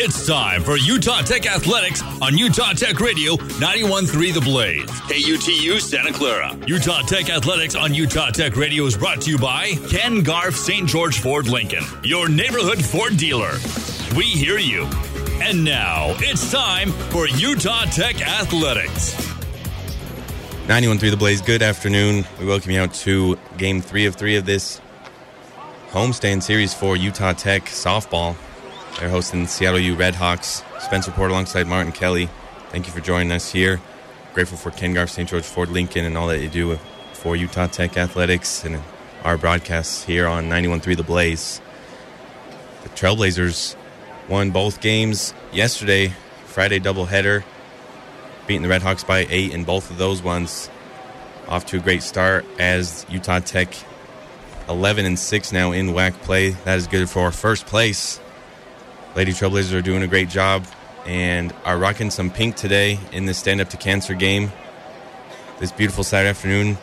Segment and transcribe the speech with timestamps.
[0.00, 4.88] It's time for Utah Tech Athletics on Utah Tech Radio 91.3 The Blaze.
[4.88, 6.56] KUTU Santa Clara.
[6.68, 10.88] Utah Tech Athletics on Utah Tech Radio is brought to you by Ken Garff St.
[10.88, 13.50] George Ford Lincoln, your neighborhood Ford dealer.
[14.16, 14.84] We hear you.
[15.42, 19.16] And now it's time for Utah Tech Athletics.
[20.68, 22.24] 91.3 The Blaze, good afternoon.
[22.38, 24.80] We welcome you out to game three of three of this
[25.90, 28.36] homestand series for Utah Tech softball.
[28.98, 30.64] They're hosting Seattle U Redhawks.
[30.80, 32.28] Spencer Port alongside Martin Kelly.
[32.70, 33.80] Thank you for joining us here.
[34.34, 35.28] Grateful for Ken Garff, St.
[35.28, 36.76] George Ford Lincoln, and all that you do
[37.12, 38.82] for Utah Tech athletics and
[39.22, 41.60] our broadcasts here on 91.3 The Blaze.
[42.82, 43.76] The Trailblazers
[44.28, 46.12] won both games yesterday,
[46.46, 47.44] Friday doubleheader,
[48.48, 50.68] beating the Redhawks by eight in both of those ones.
[51.46, 53.72] Off to a great start as Utah Tech
[54.68, 56.50] 11 and 6 now in WAC play.
[56.50, 58.18] That is good for first place
[59.18, 60.64] Lady Trailblazers are doing a great job
[61.04, 64.52] and are rocking some pink today in the Stand Up to Cancer game.
[65.58, 66.78] This beautiful Saturday afternoon.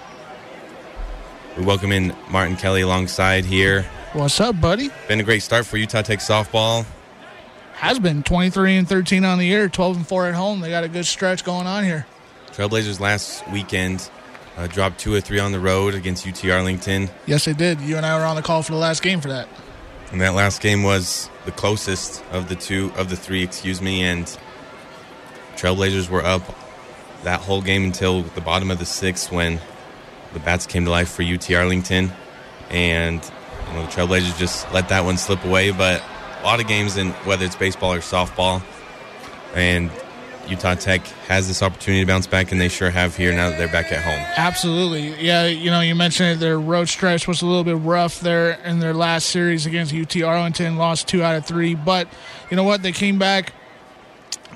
[1.58, 3.84] We welcome in Martin Kelly alongside here.
[4.12, 4.90] What's up, buddy?
[5.08, 6.86] Been a great start for Utah Tech softball.
[7.76, 10.60] Has been 23 and 13 on the year, 12 and 4 at home.
[10.60, 12.06] They got a good stretch going on here.
[12.48, 14.10] Trailblazers last weekend
[14.58, 17.10] uh, dropped two or three on the road against UT Arlington.
[17.28, 17.80] Yes, they did.
[17.80, 19.48] You and I were on the call for the last game for that.
[20.12, 24.04] And that last game was the closest of the two of the three, excuse me,
[24.04, 24.26] and
[25.56, 26.42] Trailblazers were up
[27.24, 29.60] that whole game until the bottom of the sixth when
[30.34, 32.12] the bats came to life for UT Arlington,
[32.70, 33.24] and
[33.68, 35.72] you know, the Trailblazers just let that one slip away.
[35.72, 36.04] But
[36.42, 38.62] a lot of games, in whether it's baseball or softball,
[39.54, 39.90] and
[40.50, 43.58] Utah Tech has this opportunity to bounce back, and they sure have here now that
[43.58, 44.20] they're back at home.
[44.38, 45.14] Absolutely.
[45.24, 48.52] Yeah, you know, you mentioned it, their road stretch was a little bit rough there
[48.64, 51.76] in their last series against UT Arlington, lost two out of three.
[51.76, 52.08] But
[52.50, 52.82] you know what?
[52.84, 53.54] They came back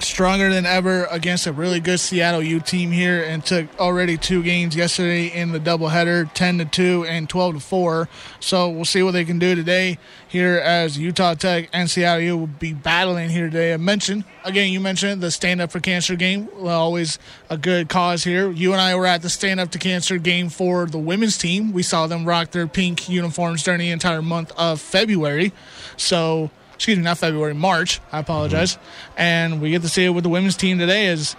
[0.01, 4.43] stronger than ever against a really good Seattle U team here and took already two
[4.43, 8.09] games yesterday in the doubleheader 10 to 2 and 12 to 4
[8.39, 12.37] so we'll see what they can do today here as Utah Tech and Seattle U
[12.37, 13.73] will be battling here today.
[13.73, 16.47] I mentioned again you mentioned the stand up for cancer game.
[16.61, 18.51] Always a good cause here.
[18.51, 21.73] You and I were at the stand up to cancer game for the women's team.
[21.73, 25.51] We saw them rock their pink uniforms during the entire month of February.
[25.97, 27.99] So excuse me, not February, March.
[28.09, 28.75] I apologize.
[28.75, 29.13] Mm-hmm.
[29.17, 31.35] And we get to see it with the women's team today as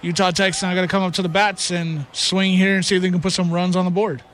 [0.00, 2.96] Utah Tech's now going to come up to the bats and swing here and see
[2.96, 4.24] if they can put some runs on the board.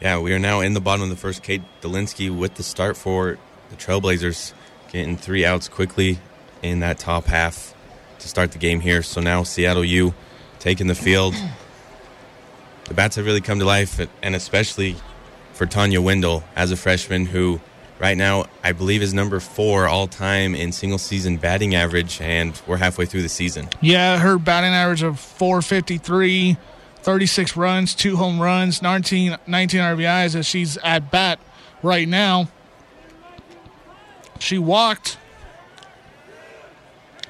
[0.00, 1.42] Yeah, we are now in the bottom of the first.
[1.42, 3.36] Kate Dolinski with the start for
[3.68, 4.54] the Trailblazers,
[4.90, 6.20] getting three outs quickly
[6.62, 7.74] in that top half
[8.18, 9.02] to start the game here.
[9.02, 10.14] So now Seattle U
[10.58, 11.34] taking the field.
[12.84, 14.96] The bats have really come to life, and especially
[15.52, 17.60] for Tanya Wendell as a freshman who–
[17.98, 22.60] right now, I believe, is number four all time in single season batting average, and
[22.66, 23.68] we're halfway through the season.
[23.80, 26.56] Yeah, her batting average of 453,
[27.02, 31.38] 36 runs, two home runs, 19, 19 RBIs as she's at bat
[31.82, 32.48] right now.
[34.38, 35.18] She walked.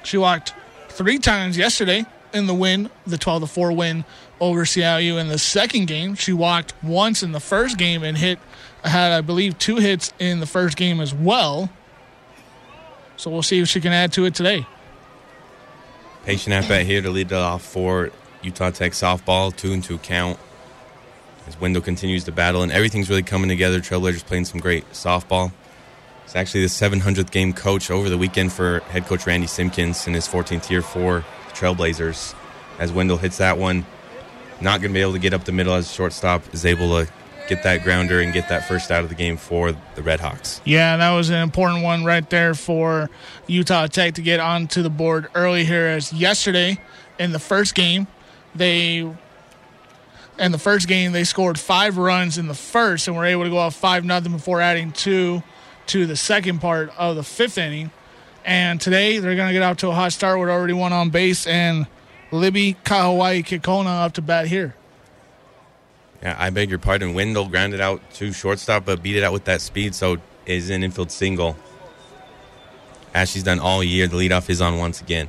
[0.03, 0.53] She walked
[0.89, 4.05] three times yesterday in the win, the 12 to 4 win
[4.39, 6.15] over Seattle in the second game.
[6.15, 8.39] She walked once in the first game and hit
[8.83, 11.69] had, I believe, two hits in the first game as well.
[13.17, 14.65] So we'll see if she can add to it today.
[16.25, 18.11] Patient at bat here to lead it off for
[18.41, 20.37] Utah Tech softball, two and two count.
[21.47, 23.79] As Wendell continues to battle, and everything's really coming together.
[23.79, 25.51] Trailblazers playing some great softball.
[26.25, 30.13] It's actually the 700th game coach over the weekend for head coach Randy Simkins in
[30.13, 32.35] his 14th year for the Trailblazers.
[32.79, 33.85] As Wendell hits that one,
[34.59, 37.11] not going to be able to get up the middle as shortstop, is able to
[37.47, 40.61] get that grounder and get that first out of the game for the Redhawks.
[40.65, 43.09] Yeah, that was an important one right there for
[43.47, 45.87] Utah Tech to get onto the board early here.
[45.87, 46.79] As yesterday
[47.17, 48.07] in the first game,
[48.55, 49.09] they
[50.39, 53.49] in the first game they scored five runs in the first and were able to
[53.49, 55.41] go up five nothing before adding two
[55.87, 57.91] to the second part of the fifth inning.
[58.45, 61.09] And today they're going to get out to a hot start with already one on
[61.09, 61.87] base and
[62.31, 64.75] Libby Kahawai Kikona up to bat here.
[66.21, 67.13] Yeah, I beg your pardon.
[67.13, 70.83] Wendell grounded out to shortstop, but beat it out with that speed, so is an
[70.83, 71.55] infield single.
[73.13, 75.27] As she's done all year, the leadoff is on once again.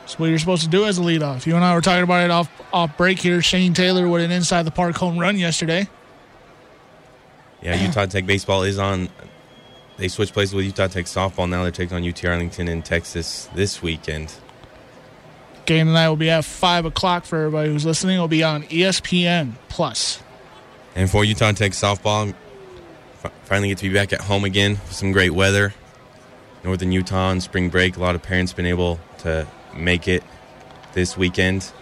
[0.00, 1.46] That's what you're supposed to do as a leadoff.
[1.46, 3.40] You and I were talking about it off off break here.
[3.42, 5.88] Shane Taylor with an inside the park home run yesterday.
[7.62, 9.08] Yeah, Utah Tech baseball is on.
[9.98, 11.48] They switched places with Utah Tech softball.
[11.48, 14.32] Now they're taking on UT Arlington in Texas this weekend.
[15.70, 18.16] Game tonight will be at 5 o'clock for everybody who's listening.
[18.16, 20.20] It will be on ESPN Plus.
[20.96, 22.34] And for Utah Tech softball,
[23.44, 25.72] finally get to be back at home again with some great weather.
[26.64, 27.96] Northern Utah on spring break.
[27.96, 30.24] A lot of parents been able to make it
[30.94, 31.72] this weekend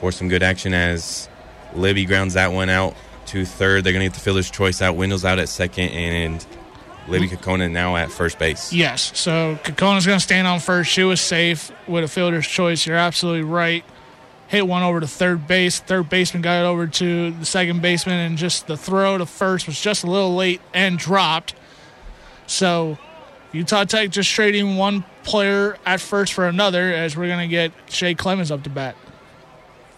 [0.00, 1.26] for some good action as
[1.74, 2.94] Libby grounds that one out
[3.28, 3.84] to third.
[3.84, 4.96] They're going to get the fielder's choice out.
[4.96, 6.46] Windows out at second, and
[7.08, 8.72] Libby Kokona now at first base.
[8.72, 9.16] Yes.
[9.18, 10.90] So Kokona's going to stand on first.
[10.90, 12.86] She was safe with a fielder's choice.
[12.86, 13.84] You're absolutely right.
[14.48, 15.80] Hit one over to third base.
[15.80, 19.66] Third baseman got it over to the second baseman, and just the throw to first
[19.66, 21.54] was just a little late and dropped.
[22.46, 22.98] So
[23.52, 27.72] Utah Tech just trading one player at first for another as we're going to get
[27.88, 28.96] Shay Clemens up to bat.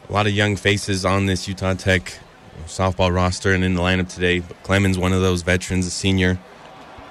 [0.09, 2.19] A lot of young faces on this Utah Tech
[2.67, 4.39] softball roster and in the lineup today.
[4.41, 6.39] But Clemens, one of those veterans, a senior,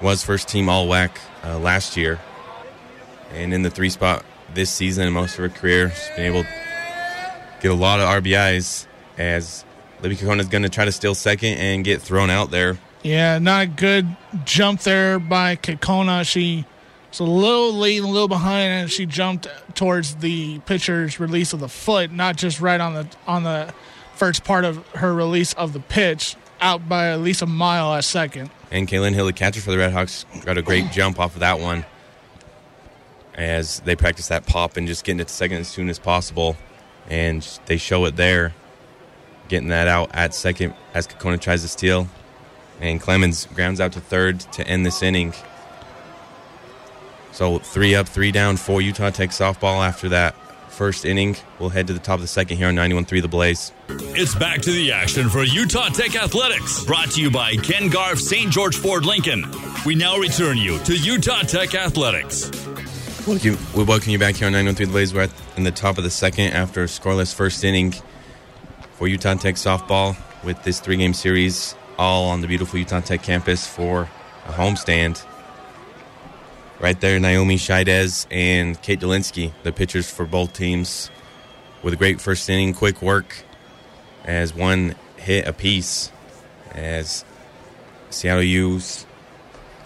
[0.00, 1.10] was first team All WAC
[1.44, 2.20] uh, last year,
[3.32, 6.42] and in the three spot this season and most of her career, she's been able
[6.42, 6.48] to
[7.60, 8.86] get a lot of RBIs.
[9.18, 9.64] As
[10.02, 12.76] Libby Kokona is going to try to steal second and get thrown out there.
[13.02, 14.06] Yeah, not a good
[14.44, 16.26] jump there by Kokona.
[16.26, 16.66] She
[17.10, 21.52] was a little late and a little behind, and she jumped towards the pitcher's release
[21.52, 23.72] of the foot, not just right on the on the
[24.14, 28.04] first part of her release of the pitch, out by at least a mile at
[28.04, 28.50] second.
[28.70, 31.60] And Kaylin Hill, the catcher for the Redhawks, got a great jump off of that
[31.60, 31.84] one
[33.34, 36.56] as they practice that pop and just getting it to second as soon as possible.
[37.08, 38.54] And they show it there,
[39.48, 42.08] getting that out at second as Kokona tries to steal.
[42.80, 45.34] And Clemens grounds out to third to end this inning.
[47.32, 50.34] So three up, three down for Utah Tech softball after that
[50.76, 51.34] first inning.
[51.58, 53.72] We'll head to the top of the second here on 91.3 The Blaze.
[53.88, 58.18] It's back to the action for Utah Tech Athletics, brought to you by Ken Garff,
[58.18, 58.50] St.
[58.52, 59.44] George Ford Lincoln.
[59.86, 62.50] We now return you to Utah Tech Athletics.
[63.26, 65.14] Welcome, we welcome you back here on 903 The Blaze.
[65.14, 67.94] We're at, in the top of the second after a scoreless first inning
[68.92, 73.22] for Utah Tech softball with this three game series all on the beautiful Utah Tech
[73.22, 74.10] campus for
[74.46, 75.24] a homestand.
[76.78, 81.10] Right there, Naomi Scheidez and Kate Dolinski, the pitchers for both teams,
[81.82, 83.34] with a great first inning, quick work
[84.24, 86.12] as one hit apiece.
[86.72, 87.24] As
[88.10, 89.06] Seattle U's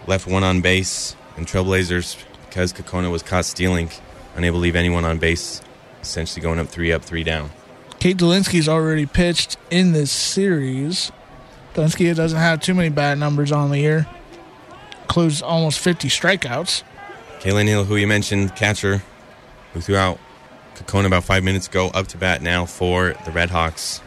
[0.08, 3.90] left one on base, and Trailblazers, because Kokona was caught stealing,
[4.34, 5.62] unable to leave anyone on base,
[6.02, 7.50] essentially going up three up, three down.
[8.00, 11.12] Kate Dolinski's already pitched in this series.
[11.74, 14.08] Dolinski doesn't have too many bad numbers on the year
[15.10, 16.84] includes almost 50 strikeouts.
[17.40, 19.02] Kaylin Hill, who you mentioned, catcher,
[19.74, 20.20] who threw out
[20.76, 24.00] Kokona about five minutes ago, up to bat now for the Redhawks.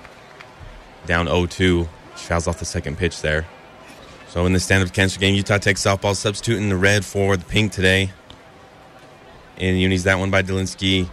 [1.06, 1.90] Down 0 2.
[2.16, 3.46] Fouls off the second pitch there.
[4.30, 7.44] So in the stand up cancer game, Utah Tech softball substituting the red for the
[7.44, 8.12] pink today.
[9.58, 11.10] And Unis that one by Dolinski.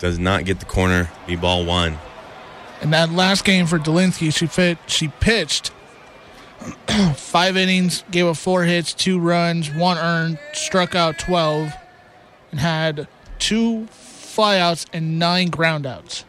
[0.00, 1.08] Does not get the corner.
[1.26, 1.98] Be ball one.
[2.82, 5.72] And that last game for Dolinski, she fit she pitched
[7.16, 11.72] five innings, gave up four hits, two runs, one earned, struck out 12,
[12.50, 16.24] and had two flyouts and nine groundouts.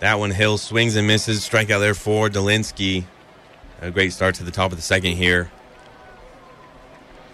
[0.00, 1.48] That one, Hill swings and misses.
[1.48, 3.04] Strikeout there for Dolinski.
[3.80, 5.50] A great start to the top of the second here.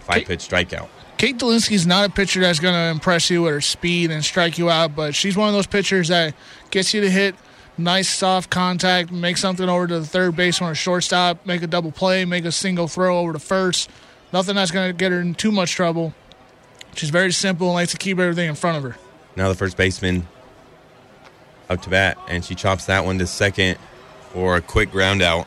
[0.00, 0.88] Five pitch strikeout.
[1.18, 4.24] Kate Dolinski is not a pitcher that's going to impress you with her speed and
[4.24, 6.34] strike you out, but she's one of those pitchers that
[6.70, 7.34] gets you to hit
[7.78, 11.66] nice soft contact, make something over to the third base on a shortstop, make a
[11.66, 13.88] double play, make a single throw over to first.
[14.32, 16.12] Nothing that's going to get her in too much trouble.
[16.94, 18.98] She's very simple and likes to keep everything in front of her.
[19.36, 20.26] Now the first baseman
[21.68, 23.78] up to bat, and she chops that one to second
[24.32, 25.46] for a quick ground out.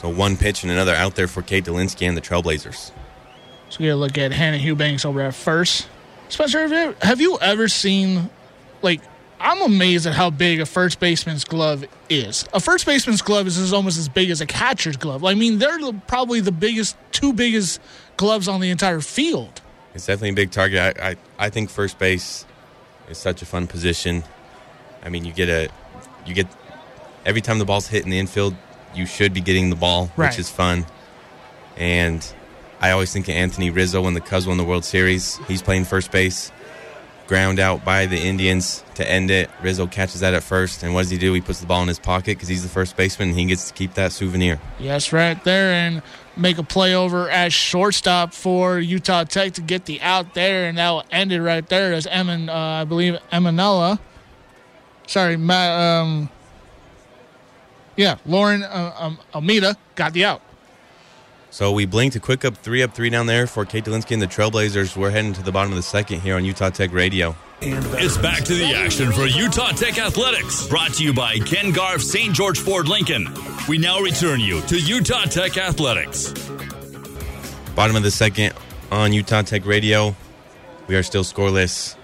[0.00, 2.92] So one pitch and another out there for Kate Dolinski and the Trailblazers.
[3.70, 5.88] So we got to look at Hannah Eubanks over at first.
[6.28, 8.30] Spencer, have you, have you ever seen
[8.82, 9.00] like
[9.44, 12.46] I'm amazed at how big a first baseman's glove is.
[12.54, 15.22] A first baseman's glove is, almost as big as a catcher's glove.
[15.22, 17.78] I mean, they're probably the biggest, two biggest
[18.16, 19.60] gloves on the entire field.
[19.94, 20.98] It's definitely a big target.
[20.98, 22.46] I, I, I think first base
[23.10, 24.24] is such a fun position.
[25.02, 25.68] I mean, you get a,
[26.24, 26.46] you get
[27.26, 28.56] every time the ball's hit in the infield,
[28.94, 30.30] you should be getting the ball, right.
[30.30, 30.86] which is fun.
[31.76, 32.26] And
[32.80, 35.36] I always think of Anthony Rizzo when the Cubs won the World Series.
[35.48, 36.50] He's playing first base
[37.26, 39.50] ground out by the Indians to end it.
[39.62, 41.32] Rizzo catches that at first, and what does he do?
[41.32, 43.68] He puts the ball in his pocket because he's the first baseman, and he gets
[43.68, 44.60] to keep that souvenir.
[44.78, 46.02] Yes, right there, and
[46.36, 50.78] make a play over at shortstop for Utah Tech to get the out there, and
[50.78, 53.98] that will end it right there as Emin, uh, I believe, Emanella.
[55.06, 55.80] Sorry, Matt.
[55.80, 56.28] Um,
[57.96, 60.42] yeah, Lauren uh, um, Almeida got the out.
[61.54, 64.20] So we blinked a quick up three up three down there for Kate Dolinski and
[64.20, 64.96] the Trailblazers.
[64.96, 67.36] We're heading to the bottom of the second here on Utah Tech Radio.
[67.60, 72.02] It's back to the action for Utah Tech Athletics, brought to you by Ken Garff,
[72.02, 72.34] St.
[72.34, 73.28] George Ford Lincoln.
[73.68, 76.32] We now return you to Utah Tech Athletics.
[77.76, 78.52] Bottom of the second
[78.90, 80.16] on Utah Tech Radio.
[80.88, 81.94] We are still scoreless.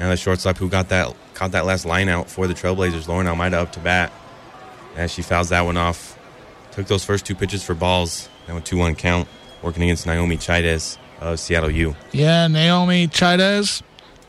[0.00, 3.26] Now the shortstop who got that caught that last line out for the Trailblazers, Lauren
[3.26, 4.10] Almeida up to bat.
[4.96, 6.18] As she fouls that one off.
[6.70, 8.30] Took those first two pitches for balls.
[8.48, 9.28] Now a 2 1 count.
[9.62, 11.94] Working against Naomi Chides of Seattle U.
[12.10, 13.82] Yeah, Naomi Chides,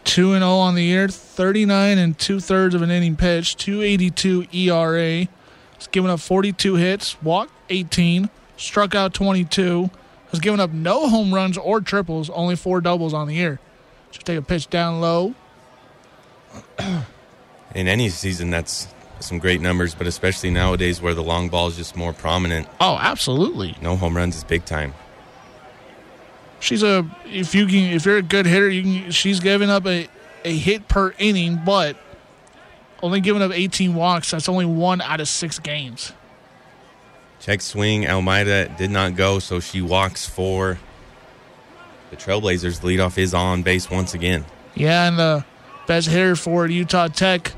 [0.04, 5.28] 2 0 on the year, 39 and two thirds of an inning pitch, 282 ERA.
[5.76, 9.90] Has given up 42 hits, walked 18, struck out 22,
[10.30, 13.60] has given up no home runs or triples, only four doubles on the year.
[14.12, 15.34] Just take a pitch down low.
[17.76, 18.88] In any season, that's
[19.24, 22.68] some great numbers, but especially nowadays where the long ball is just more prominent.
[22.80, 23.76] Oh, absolutely.
[23.82, 24.94] No home runs is big time.
[26.60, 29.86] She's a if you can if you're a good hitter, you can she's giving up
[29.86, 30.08] a,
[30.46, 31.98] a hit per inning, but
[33.02, 34.32] only giving up 18 walks.
[34.32, 36.14] That's only one out of six games.
[37.42, 38.08] Check swing.
[38.08, 40.80] Almeida did not go, so she walks for
[42.10, 42.80] the Trailblazers.
[42.80, 44.46] The leadoff is on base once again.
[44.76, 45.46] Yeah, and the
[45.86, 47.52] best hitter for Utah Tech,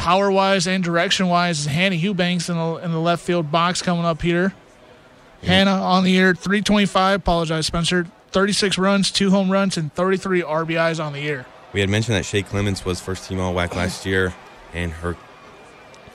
[0.00, 3.82] power wise and direction wise, is Hannah Eubanks in the in the left field box
[3.82, 4.54] coming up here.
[5.42, 7.20] Hannah on the year, 325.
[7.20, 8.06] Apologize, Spencer.
[8.32, 11.46] 36 runs, two home runs, and 33 RBIs on the year.
[11.72, 14.32] We had mentioned that Shay Clements was first team All WAC last year,
[14.72, 15.16] and her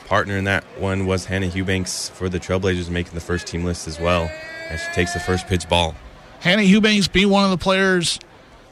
[0.05, 3.87] partner in that one was Hannah Eubanks for the Trailblazers, making the first team list
[3.87, 4.31] as well.
[4.69, 5.93] As she takes the first pitch ball.
[6.39, 8.19] Hannah Eubanks being one of the players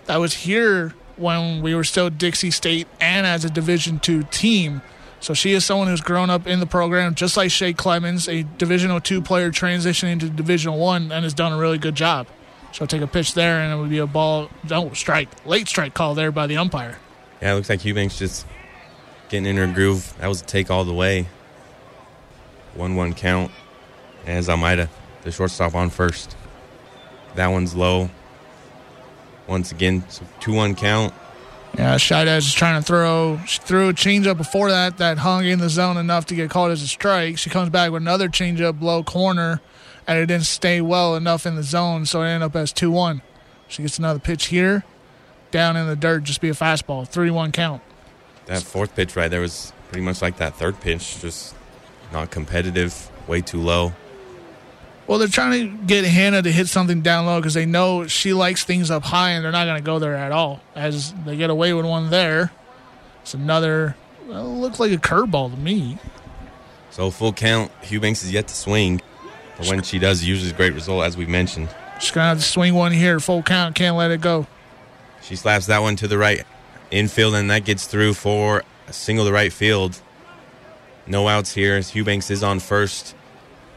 [0.06, 4.82] that was here when we were still Dixie State and as a Division two team.
[5.24, 8.44] So she is someone who's grown up in the program, just like Shay Clemens, a
[8.44, 12.28] Division two player transitioning to Division one, and has done a really good job.
[12.74, 15.94] She'll take a pitch there, and it would be a ball, no strike, late strike
[15.94, 16.98] call there by the umpire.
[17.42, 18.46] Yeah, it looks like Eubanks just
[19.30, 20.14] getting in her groove.
[20.20, 21.30] That was a take all the way.
[22.74, 23.50] One one count.
[24.26, 24.90] As Almeida,
[25.22, 26.36] the shortstop on first.
[27.36, 28.10] That one's low.
[29.48, 31.14] Once again, so two one count.
[31.76, 33.40] Yeah, Shidez is trying to throw.
[33.48, 36.72] She threw a changeup before that that hung in the zone enough to get called
[36.72, 37.40] as a strike.
[37.40, 39.60] She comes back with another changeup low corner,
[40.06, 42.92] and it didn't stay well enough in the zone, so it ended up as 2
[42.92, 43.24] 1.
[43.68, 44.84] She gets another pitch here,
[45.50, 47.08] down in the dirt, just be a fastball.
[47.08, 47.82] 3 1 count.
[48.46, 51.56] That fourth pitch right there was pretty much like that third pitch, just
[52.12, 53.94] not competitive, way too low.
[55.06, 58.34] Well, they're trying to get Hannah to hit something down low because they know she
[58.34, 60.62] likes things up high, and they're not going to go there at all.
[60.76, 62.52] As they get away with one there,
[63.22, 63.96] it's another.
[64.28, 65.98] Well, looks like a curveball to me.
[66.92, 67.72] So full count.
[67.90, 69.02] Eubanks is yet to swing,
[69.58, 71.70] but when she does, usually a great result, as we mentioned.
[72.00, 73.76] She's going to have to swing one here, full count.
[73.76, 74.48] Can't let it go.
[75.22, 76.44] She slaps that one to the right
[76.92, 80.02] infield, and that gets through for a single to right field.
[81.08, 81.82] No outs here.
[81.94, 83.16] Eubanks is on first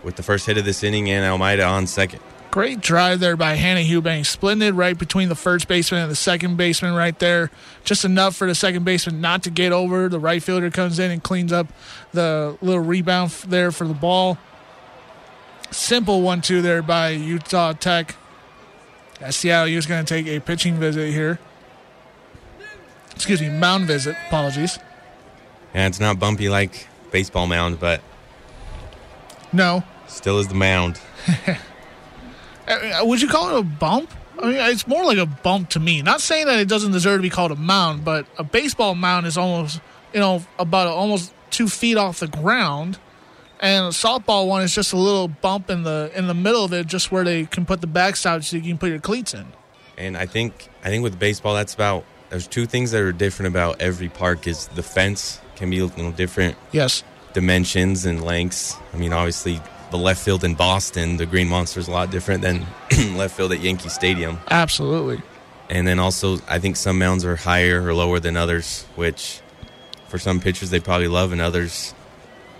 [0.07, 2.21] with the first hit of this inning, and Almeida on second.
[2.53, 6.17] Great drive there by Hannah Eubanks, splitting it right between the first baseman and the
[6.17, 7.51] second baseman right there.
[7.85, 10.09] Just enough for the second baseman not to get over.
[10.09, 11.67] The right fielder comes in and cleans up
[12.13, 14.39] the little rebound there for the ball.
[15.73, 18.15] Simple one two there by Utah Tech.
[19.21, 21.41] As Seattle U is going to take a pitching visit here.
[23.17, 24.15] Excuse me, mound visit.
[24.29, 24.79] Apologies.
[25.75, 28.01] Yeah, it's not bumpy like baseball mound, but
[29.53, 29.83] No.
[30.07, 31.01] Still is the mound.
[32.67, 34.11] Uh, Would you call it a bump?
[34.39, 36.03] I mean, it's more like a bump to me.
[36.03, 39.27] Not saying that it doesn't deserve to be called a mound, but a baseball mound
[39.27, 39.81] is almost,
[40.13, 42.99] you know, about almost two feet off the ground,
[43.61, 46.73] and a softball one is just a little bump in the in the middle of
[46.75, 49.47] it, just where they can put the backside so you can put your cleats in.
[49.97, 53.49] And I think I think with baseball, that's about there's two things that are different
[53.49, 54.47] about every park.
[54.47, 58.77] Is the fence can be you know, different Yes, dimensions and lengths.
[58.93, 59.63] I mean, obviously
[59.97, 62.67] the left field in Boston, the Green Monster is a lot different than
[63.17, 64.39] left field at Yankee Stadium.
[64.51, 65.23] absolutely.
[65.69, 69.41] And then also, I think some mounds are higher or lower than others, which
[70.09, 71.93] for some pitchers they probably love, and others,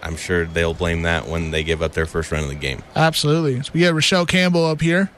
[0.03, 2.83] I'm sure they'll blame that when they give up their first run of the game.
[2.97, 3.63] Absolutely.
[3.63, 5.11] So we got Rochelle Campbell up here.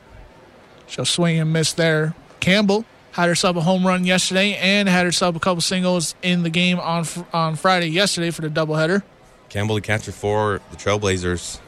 [0.87, 2.15] She'll swing and miss there.
[2.41, 6.51] Campbell had herself a home run yesterday and had herself a couple singles in the
[6.51, 9.03] game on on Friday yesterday for the doubleheader.
[9.49, 11.59] Campbell, the catcher for the Trailblazers,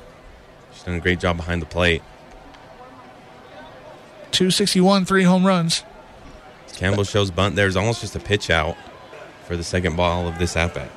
[0.80, 2.02] she's done a great job behind the plate.
[4.32, 5.84] 261, three home runs.
[6.74, 7.56] Campbell shows bunt.
[7.56, 8.76] There's almost just a pitch out
[9.44, 10.90] for the second ball of this at bat.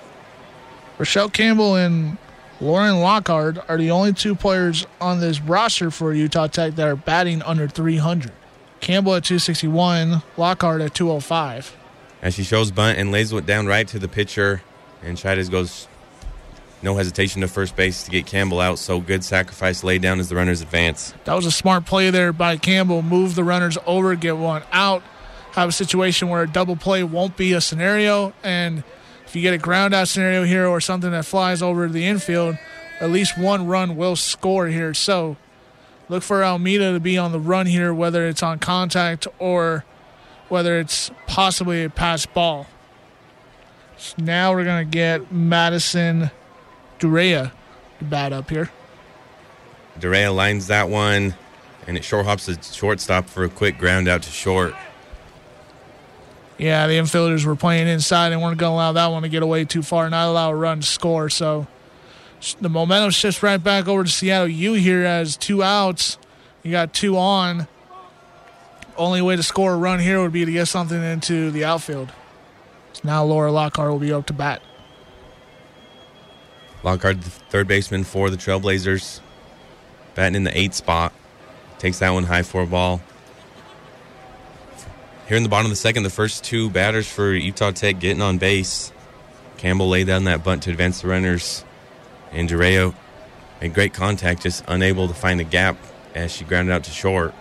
[0.98, 2.18] Rochelle Campbell and
[2.62, 6.96] Lauren Lockhart are the only two players on this roster for Utah Tech that are
[6.96, 8.32] batting under 300.
[8.80, 11.76] Campbell at 261, Lockhart at 205.
[12.22, 14.62] As she shows bunt and lays it down right to the pitcher,
[15.02, 15.88] and Chides goes
[16.84, 18.78] no hesitation to first base to get Campbell out.
[18.78, 21.14] So good sacrifice laid down as the runners advance.
[21.24, 23.02] That was a smart play there by Campbell.
[23.02, 25.02] Move the runners over, get one out,
[25.54, 28.34] have a situation where a double play won't be a scenario.
[28.44, 28.84] And
[29.26, 32.58] if you get a ground out scenario here or something that flies over the infield,
[33.00, 34.94] at least one run will score here.
[34.94, 35.38] So
[36.10, 39.86] look for Almeida to be on the run here, whether it's on contact or
[40.50, 42.68] whether it's possibly a pass ball.
[43.98, 46.30] So now we're going to get Madison
[47.00, 47.52] Durea
[48.00, 48.70] to bat up here.
[50.00, 51.36] Durea lines that one,
[51.88, 54.74] and it short hops the shortstop for a quick ground out to short.
[56.58, 59.44] Yeah, the infielders were playing inside and weren't going to allow that one to get
[59.44, 61.30] away too far, not allow a run to score.
[61.30, 61.68] So
[62.62, 66.18] the momentum shifts right back over to Seattle U here as two outs.
[66.62, 67.68] You got two on.
[68.96, 72.12] Only way to score a run here would be to get something into the outfield.
[72.94, 74.62] So now Laura Lockhart will be up to bat.
[76.84, 79.22] Lockhart, the third baseman for the Trailblazers,
[80.16, 81.14] batting in the eighth spot.
[81.80, 83.02] Takes that one high for a ball.
[85.28, 88.22] Here in the bottom of the second, the first two batters for Utah Tech getting
[88.22, 88.92] on base.
[89.58, 91.64] Campbell laid down that bunt to advance the runners.
[92.32, 92.94] And Dureo
[93.62, 95.78] made great contact, just unable to find the gap
[96.14, 97.34] as she grounded out to short.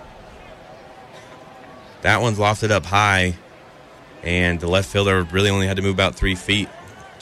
[2.03, 3.37] That one's lofted up high,
[4.23, 6.69] and the left fielder really only had to move about three feet.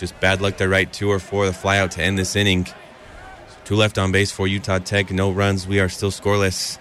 [0.01, 2.67] Just bad luck there, right two or four, the flyout to end this inning.
[3.67, 5.67] Two left on base for Utah Tech, no runs.
[5.67, 6.79] We are still scoreless.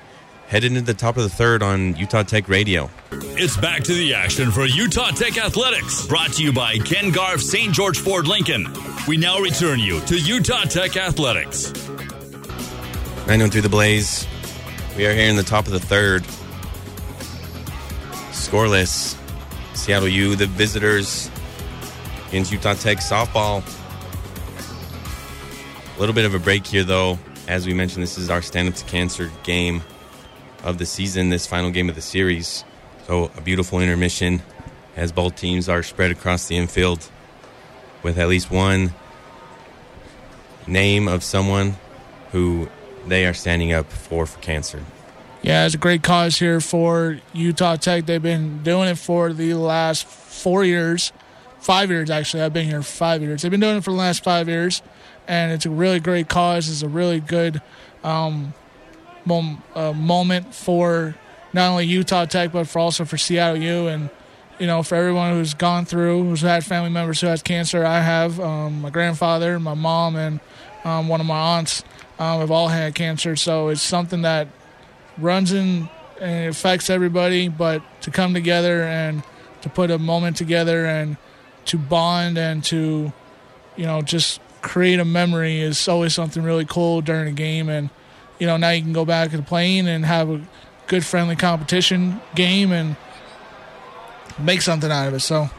[0.48, 2.90] Headed into the top of the third on Utah Tech Radio.
[3.12, 7.42] It's back to the action for Utah Tech Athletics, brought to you by Ken Garff
[7.42, 7.74] St.
[7.74, 8.66] George Ford Lincoln.
[9.06, 11.74] We now return you to Utah Tech Athletics.
[13.28, 14.26] 913 The Blaze.
[14.96, 16.24] We are here in the top of the third.
[18.32, 19.18] Scoreless.
[19.74, 21.30] Seattle U, the visitors
[22.30, 23.64] against Utah Tech softball.
[25.96, 27.20] A little bit of a break here, though.
[27.48, 29.82] As we mentioned, this is our stand up to cancer game
[30.64, 32.64] of the season, this final game of the series.
[33.08, 34.42] So, a beautiful intermission
[34.96, 37.10] as both teams are spread across the infield
[38.04, 38.94] with at least one
[40.68, 41.76] name of someone
[42.32, 42.70] who
[43.08, 44.84] they are standing up for for cancer.
[45.42, 48.06] Yeah, it's a great cause here for Utah Tech.
[48.06, 51.13] They've been doing it for the last four years,
[51.60, 52.43] five years actually.
[52.43, 53.41] I've been here five years.
[53.41, 54.82] They've been doing it for the last five years,
[55.28, 56.69] and it's a really great cause.
[56.69, 57.62] It's a really good
[58.04, 58.54] um,
[59.26, 61.15] mom, uh, moment for
[61.54, 64.10] not only Utah Tech but for also for Seattle U and
[64.60, 67.86] you know for everyone who's gone through, who's had family members who has cancer.
[67.86, 70.39] I have um, my grandfather, my mom, and
[70.84, 71.84] um, one of my aunts
[72.17, 73.36] um, have all had cancer.
[73.36, 74.48] So it's something that
[75.17, 77.48] runs in and affects everybody.
[77.48, 79.24] But to come together and
[79.62, 81.17] to put a moment together and
[81.69, 83.13] to bond and to
[83.75, 87.69] you know just create a memory is always something really cool during a game.
[87.69, 87.89] And
[88.39, 90.41] you know now you can go back to the plane and have a
[90.88, 92.95] good friendly competition game and
[94.38, 95.19] make something out of it.
[95.19, 95.49] So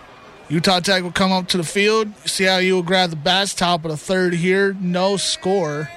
[0.48, 2.12] utah tech will come up to the field.
[2.26, 4.76] See how you will grab the bats top of the third here.
[4.80, 5.88] No score.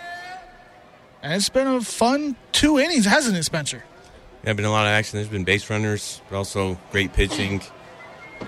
[1.24, 3.84] And it's been a fun two innings hasn't it spencer?
[4.46, 5.18] Yeah, been a lot of action.
[5.18, 7.62] There's been base runners, but also great pitching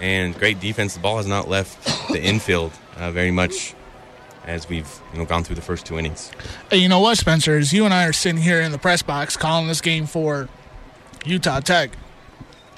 [0.02, 0.93] and great defense.
[0.93, 3.74] The ball has not left the infield uh, very much
[4.45, 6.32] as we've you know gone through the first two innings.
[6.71, 7.58] You know what, Spencer?
[7.58, 10.50] As you and I are sitting here in the press box calling this game for
[11.26, 11.91] Utah Tech,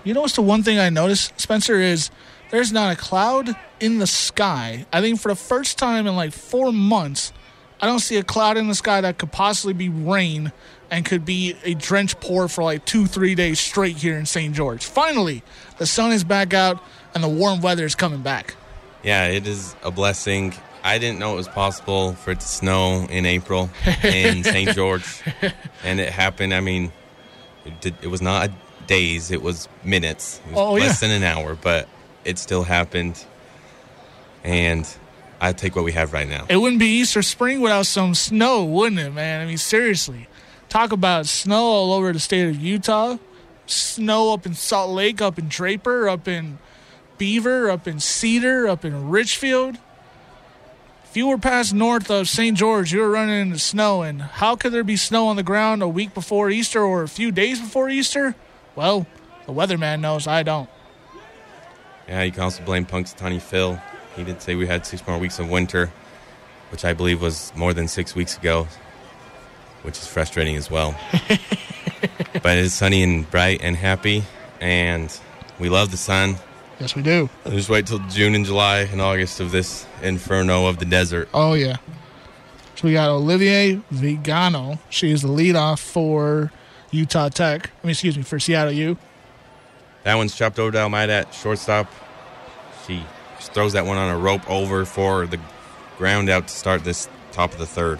[0.03, 2.09] you know what's the one thing I noticed, Spencer, is
[2.49, 4.85] there's not a cloud in the sky.
[4.93, 7.33] I think for the first time in like four months,
[7.81, 10.51] I don't see a cloud in the sky that could possibly be rain
[10.89, 14.55] and could be a drench pour for like two, three days straight here in St.
[14.55, 14.85] George.
[14.85, 15.43] Finally,
[15.77, 16.81] the sun is back out
[17.17, 18.55] and the warm weather is coming back.
[19.03, 20.53] Yeah, it is a blessing.
[20.83, 23.69] I didn't know it was possible for it to snow in April
[24.03, 24.69] in St.
[24.75, 25.21] George,
[25.83, 26.53] and it happened.
[26.53, 26.91] I mean,
[27.65, 28.51] it, did, it was not
[28.85, 30.39] days; it was minutes.
[30.47, 31.07] It was Oh, less yeah.
[31.07, 31.87] than an hour, but
[32.23, 33.23] it still happened.
[34.43, 34.87] And
[35.41, 36.45] I take what we have right now.
[36.49, 39.41] It wouldn't be Easter spring without some snow, wouldn't it, man?
[39.41, 40.27] I mean, seriously.
[40.69, 43.17] Talk about snow all over the state of Utah.
[43.65, 46.59] Snow up in Salt Lake, up in Draper, up in
[47.17, 49.77] Beaver, up in Cedar, up in Richfield.
[51.09, 52.57] If you were past north of St.
[52.57, 54.01] George, you were running into snow.
[54.01, 57.07] And how could there be snow on the ground a week before Easter or a
[57.07, 58.35] few days before Easter?
[58.75, 59.07] Well,
[59.45, 60.27] the weatherman knows.
[60.27, 60.69] I don't.
[62.07, 63.81] Yeah, you can also blame Punxsutawney Phil.
[64.15, 65.91] He did say we had six more weeks of winter,
[66.71, 68.67] which I believe was more than six weeks ago,
[69.83, 70.95] which is frustrating as well.
[72.41, 74.23] but it's sunny and bright and happy,
[74.59, 75.17] and
[75.59, 76.35] we love the sun.
[76.79, 77.29] Yes, we do.
[77.45, 81.27] Just wait till June and July and August of this inferno of the desert.
[81.33, 81.77] Oh, yeah.
[82.75, 84.77] So we got Olivier Vigano.
[84.89, 86.51] She is the leadoff for
[86.91, 87.71] Utah Tech.
[87.83, 88.97] I mean, excuse me, for Seattle U.
[90.03, 91.91] That one's chopped over to Almeida at shortstop.
[92.85, 93.03] She
[93.39, 95.39] throws that one on a rope over for the
[95.97, 97.99] ground out to start this top of the third.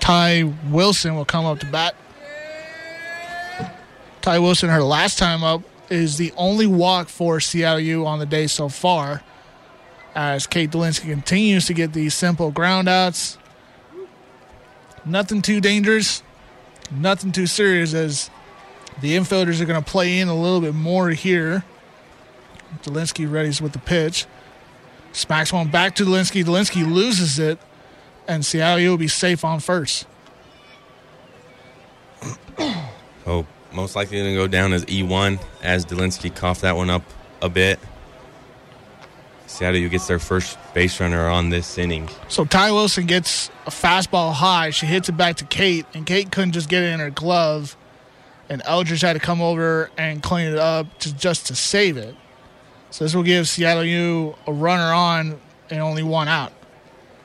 [0.00, 1.94] Ty Wilson will come up to bat.
[4.22, 5.60] Ty Wilson, her last time up,
[5.94, 9.22] is the only walk for Seattle on the day so far.
[10.14, 13.36] As Kate Dolinski continues to get these simple groundouts.
[15.04, 16.22] Nothing too dangerous,
[16.90, 18.30] nothing too serious as
[19.00, 21.64] the infielders are going to play in a little bit more here.
[22.82, 24.26] Dolinski readies with the pitch.
[25.12, 26.44] Smacks one back to Dolinski.
[26.44, 27.58] Dolinski loses it,
[28.26, 30.06] and Seattle will be safe on first.
[33.26, 37.02] Oh, most likely going to go down as E1 as Dolinski coughed that one up
[37.42, 37.78] a bit.
[39.46, 42.08] Seattle U gets their first base runner on this inning.
[42.28, 44.70] So Ty Wilson gets a fastball high.
[44.70, 47.76] She hits it back to Kate, and Kate couldn't just get it in her glove.
[48.48, 52.14] And Eldridge had to come over and clean it up to just to save it.
[52.90, 56.52] So this will give Seattle U a runner on and only one out.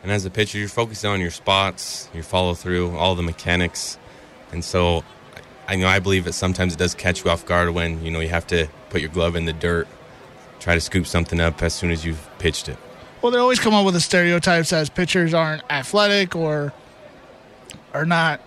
[0.01, 3.97] And as a pitcher, you're focusing on your spots, your follow through, all the mechanics.
[4.51, 5.03] And so
[5.69, 8.21] I know I believe that sometimes it does catch you off guard when, you know,
[8.21, 9.87] you have to put your glove in the dirt,
[10.59, 12.77] try to scoop something up as soon as you've pitched it.
[13.21, 16.73] Well, they always come up with the stereotypes as pitchers aren't athletic or
[17.93, 18.41] are not,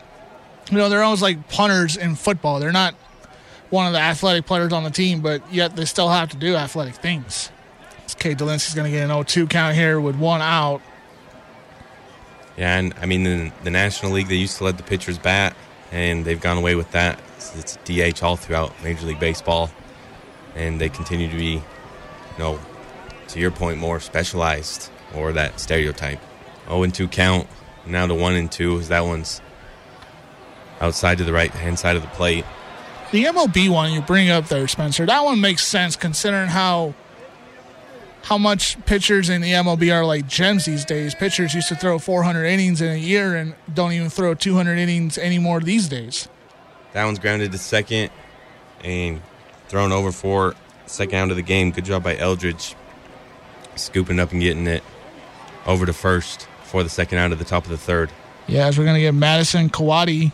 [0.68, 2.58] you know, they're almost like punters in football.
[2.58, 2.94] They're not
[3.70, 6.56] one of the athletic players on the team, but yet they still have to do
[6.56, 7.52] athletic things.
[8.18, 10.82] Kate Delinsky's going to get an 0 2 count here with one out.
[12.56, 15.56] Yeah, and I mean, in the National League, they used to let the pitchers bat,
[15.92, 17.20] and they've gone away with that.
[17.54, 19.70] It's DH all throughout Major League Baseball,
[20.56, 21.62] and they continue to be, you
[22.38, 22.58] know,
[23.28, 26.20] to your point, more specialized or that stereotype.
[26.66, 27.46] 0 and 2 count,
[27.86, 29.40] now to 1 and 2, is that one's
[30.80, 32.44] outside to the right hand side of the plate.
[33.10, 36.94] The MLB one you bring up there, Spencer, that one makes sense considering how
[38.22, 41.14] how much pitchers in the MLB are like gems these days.
[41.14, 45.18] Pitchers used to throw 400 innings in a year and don't even throw 200 innings
[45.18, 46.28] anymore these days.
[46.92, 48.10] That one's grounded to second
[48.84, 49.20] and
[49.68, 50.54] thrown over for
[50.86, 51.70] second out of the game.
[51.70, 52.74] Good job by Eldridge
[53.74, 54.84] scooping up and getting it
[55.66, 58.10] over to first for the second out of the top of the third.
[58.46, 60.32] Yeah, as we're going to get Madison Kawadi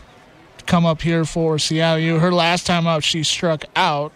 [0.57, 2.19] to come up here for Seattle U.
[2.19, 4.11] Her last time up, she struck out.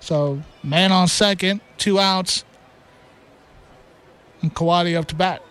[0.00, 2.44] So, man on second, two outs,
[4.46, 5.42] and Kawadi up to bat.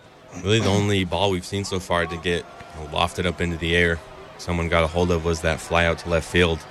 [0.42, 2.44] Really, the only ball we've seen so far to get
[2.90, 3.98] lofted up into the air,
[4.38, 6.64] someone got a hold of, was that fly out to left field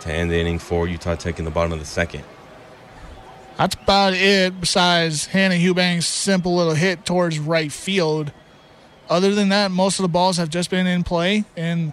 [0.00, 2.24] to end the inning for Utah Tech in the bottom of the second.
[3.56, 8.32] That's about it, besides Hannah Eubanks' simple little hit towards right field.
[9.08, 11.92] Other than that, most of the balls have just been in play and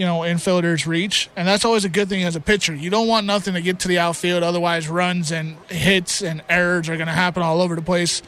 [0.00, 1.28] you know, infielders reach.
[1.36, 2.74] And that's always a good thing as a pitcher.
[2.74, 6.88] You don't want nothing to get to the outfield, otherwise, runs and hits and errors
[6.88, 8.22] are going to happen all over the place.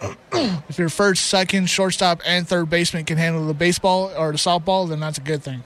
[0.32, 4.88] if your first, second, shortstop, and third baseman can handle the baseball or the softball,
[4.88, 5.64] then that's a good thing.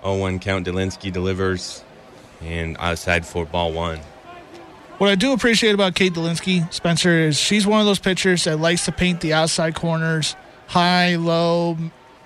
[0.00, 1.84] 0 1 count, Dolinski delivers,
[2.40, 3.98] and outside for ball one.
[4.96, 8.58] What I do appreciate about Kate Dolinski, Spencer, is she's one of those pitchers that
[8.58, 10.34] likes to paint the outside corners
[10.66, 11.76] high, low,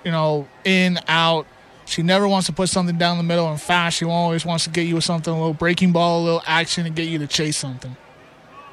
[0.05, 1.47] you know, in, out.
[1.85, 3.97] She never wants to put something down the middle and fast.
[3.97, 6.85] She always wants to get you with something, a little breaking ball, a little action,
[6.85, 7.95] and get you to chase something.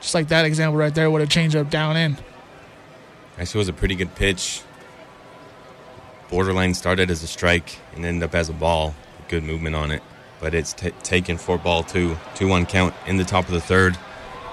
[0.01, 2.17] Just like that example right there with a changeup down in.
[3.39, 4.63] Actually, was a pretty good pitch.
[6.31, 8.95] Borderline started as a strike and ended up as a ball.
[9.29, 10.03] Good movement on it,
[10.41, 13.61] but it's t- taken for ball two, two one count in the top of the
[13.61, 13.97] third.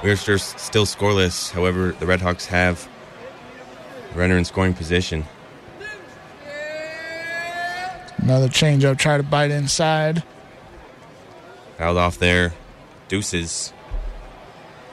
[0.03, 1.51] We're still scoreless.
[1.51, 2.87] However, the Redhawks have
[4.15, 5.25] runner in scoring position.
[8.21, 10.23] Another changeup, try to bite inside.
[11.77, 12.53] Fouled off there.
[13.07, 13.73] Deuces.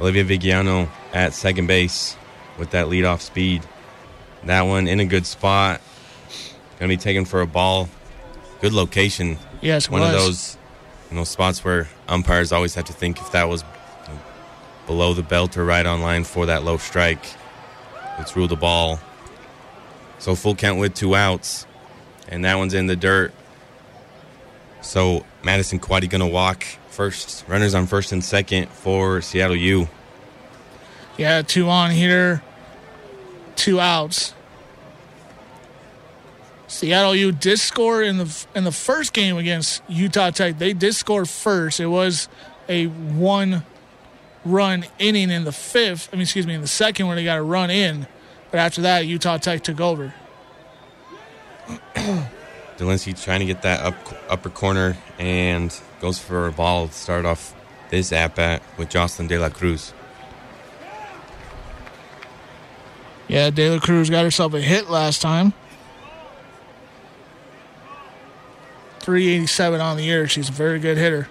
[0.01, 2.17] Olivia Vigiano at second base
[2.59, 3.63] with that leadoff speed.
[4.45, 5.81] That one in a good spot.
[6.79, 7.89] Going to be taken for a ball.
[8.61, 9.39] Good location.
[9.61, 10.11] Yes, one was.
[10.11, 10.57] of those
[11.11, 13.65] you know spots where umpires always have to think if that was
[14.87, 17.25] below the belt or right on line for that low strike.
[18.19, 19.01] Let's rule the ball.
[20.19, 21.67] So full count with two outs,
[22.29, 23.33] and that one's in the dirt.
[24.81, 27.45] So Madison Quaddy gonna walk first.
[27.49, 29.89] Runners on first and second for Seattle U.
[31.17, 32.43] Yeah, two on here,
[33.57, 34.35] two outs.
[36.69, 40.59] Seattle U did score in the in the first game against Utah Tech.
[40.59, 41.81] They did score first.
[41.81, 42.29] It was
[42.69, 43.65] a one
[44.45, 46.09] run inning in the fifth.
[46.13, 48.07] I mean, excuse me, in the second where they got a run in.
[48.51, 50.15] But after that, Utah Tech took over.
[52.77, 53.95] Dolinski trying to get that up
[54.29, 57.55] upper corner and goes for a ball to start off
[57.91, 59.93] this at bat with Jocelyn De La Cruz.
[63.29, 65.53] Yeah, De La Cruz got herself a hit last time.
[69.01, 70.27] 387 on the year.
[70.29, 71.29] She's a very good hitter.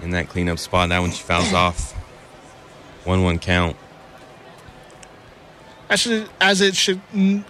[0.00, 1.92] In that cleanup spot, that one she fouls off.
[3.04, 3.76] 1 1 count.
[5.90, 7.00] As it should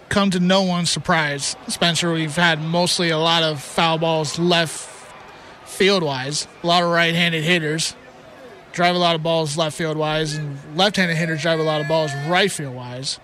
[0.08, 4.88] come to no one's surprise, Spencer, we've had mostly a lot of foul balls left
[5.64, 7.94] field wise, a lot of right handed hitters
[8.72, 11.80] drive a lot of balls left field wise, and left handed hitters drive a lot
[11.80, 13.18] of balls right field wise.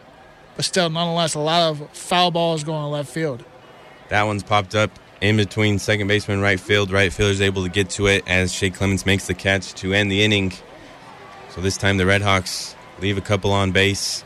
[0.56, 3.44] But still, nonetheless, a lot of foul balls going left field.
[4.08, 6.90] That one's popped up in between second baseman right field.
[6.90, 10.10] Right fielder's able to get to it as Shea Clemens makes the catch to end
[10.10, 10.52] the inning.
[11.50, 14.24] So this time the Redhawks leave a couple on base.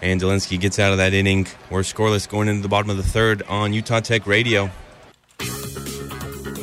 [0.00, 1.46] And Dolinski gets out of that inning.
[1.70, 4.70] We're scoreless going into the bottom of the third on Utah Tech Radio.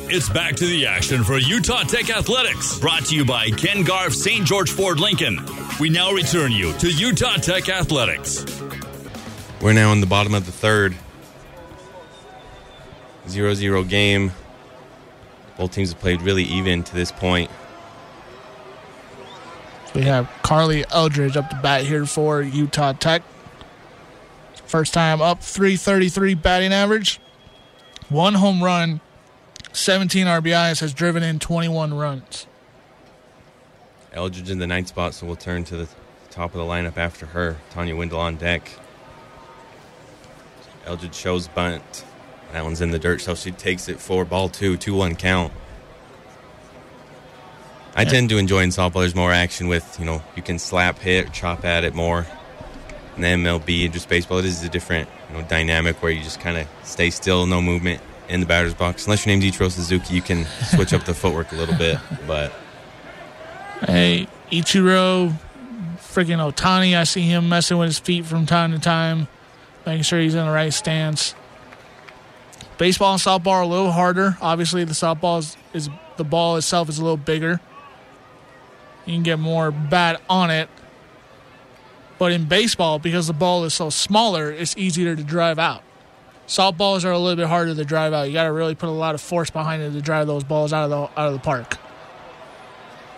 [0.08, 4.14] It's back to the action for Utah Tech Athletics, brought to you by Ken Garff,
[4.14, 4.46] St.
[4.46, 5.40] George Ford Lincoln.
[5.80, 8.46] We now return you to Utah Tech Athletics.
[9.60, 10.94] We're now in the bottom of the third.
[13.28, 14.32] 0 0 game.
[15.58, 17.50] Both teams have played really even to this point.
[19.96, 23.22] We have Carly Eldridge up to bat here for Utah Tech.
[24.66, 27.18] First time up 333 batting average.
[28.10, 29.00] One home run,
[29.72, 32.46] 17 RBIs, has driven in 21 runs.
[34.12, 35.88] Eldridge in the ninth spot, so we'll turn to the
[36.28, 37.56] top of the lineup after her.
[37.70, 38.70] Tanya Windle on deck.
[40.84, 42.04] Eldridge shows bunt.
[42.52, 45.54] That one's in the dirt, so she takes it for ball two, 2 1 count.
[47.96, 49.00] I tend to enjoy in softball.
[49.00, 52.26] There's more action with, you know, you can slap, hit, chop at it more.
[53.14, 56.22] And then MLB and just baseball, it is a different, you know, dynamic where you
[56.22, 59.06] just kind of stay still, no movement in the batter's box.
[59.06, 61.98] Unless your name's Ichiro Suzuki, you can switch up the footwork a little bit.
[62.26, 62.52] But
[63.86, 65.34] Hey, Ichiro,
[65.98, 69.28] freaking Ohtani, I see him messing with his feet from time to time,
[69.84, 71.34] making sure he's in the right stance.
[72.78, 74.36] Baseball and softball are a little harder.
[74.40, 77.60] Obviously, the softball is, is the ball itself is a little bigger.
[79.06, 80.68] You can get more bat on it.
[82.18, 85.82] But in baseball, because the ball is so smaller, it's easier to drive out.
[86.46, 88.24] Softballs are a little bit harder to drive out.
[88.24, 90.72] You got to really put a lot of force behind it to drive those balls
[90.72, 91.76] out of the out of the park.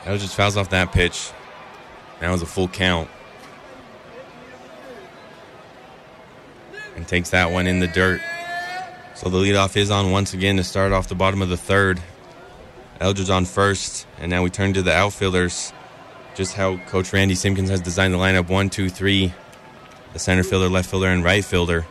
[0.05, 1.31] That just fouls off that pitch.
[2.21, 3.09] That was a full count.
[6.97, 8.21] And takes that one in the dirt.
[9.15, 12.01] So the leadoff is on once again to start off the bottom of the third.
[13.01, 15.73] Eldridge on first, and now we turn to the outfielders.
[16.39, 19.35] Just how Coach Randy Simkins has designed the lineup one, two, three.
[20.13, 21.85] The center fielder, left fielder, and right fielder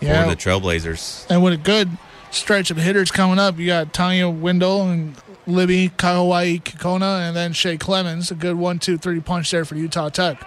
[0.00, 1.26] Yeah, for the Trailblazers.
[1.28, 1.90] And with a good
[2.30, 5.16] stretch of hitters coming up, you got Tanya Windle and
[5.48, 8.30] Libby Kawai Kikona, and then Shea Clemens.
[8.30, 10.40] A good one, two, three punch there for Utah Tech.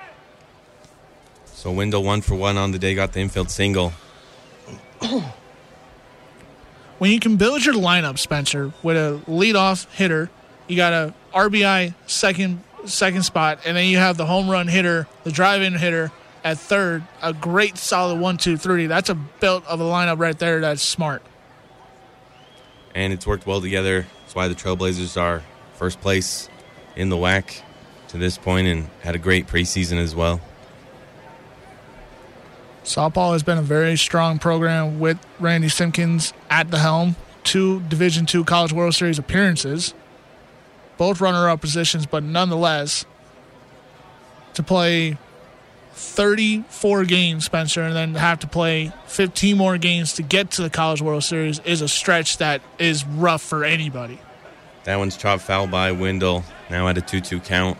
[1.47, 3.91] So Wendell one for one on the day, got the infield single.
[6.97, 10.29] When you can build your lineup, Spencer, with a leadoff hitter,
[10.67, 15.07] you got a RBI second second spot, and then you have the home run hitter,
[15.23, 16.11] the drive-in hitter
[16.43, 17.03] at third.
[17.21, 18.87] A great solid one, two, three.
[18.87, 20.59] That's a belt of a lineup right there.
[20.59, 21.21] That's smart.
[22.93, 24.05] and it's worked well together.
[24.21, 25.43] That's why the Trailblazers are
[25.75, 26.49] first place
[26.95, 27.61] in the WAC
[28.09, 30.41] to this point and had a great preseason as well.
[32.83, 37.15] Softball has been a very strong program with Randy Simkins at the helm.
[37.43, 39.93] Two Division Two College World Series appearances,
[41.01, 43.07] both runner-up positions, but nonetheless,
[44.53, 45.17] to play
[45.93, 50.69] 34 games, Spencer, and then have to play 15 more games to get to the
[50.69, 54.19] College World Series is a stretch that is rough for anybody.
[54.83, 57.79] That one's chopped foul by Wendell, now at a 2 2 count.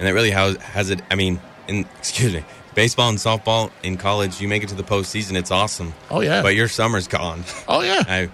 [0.00, 1.00] And that really has, has it.
[1.12, 4.82] I mean, in excuse me, baseball and softball in college, you make it to the
[4.82, 5.94] postseason, it's awesome.
[6.10, 6.42] Oh yeah.
[6.42, 7.44] But your summer's gone.
[7.68, 8.02] oh yeah.
[8.08, 8.30] I,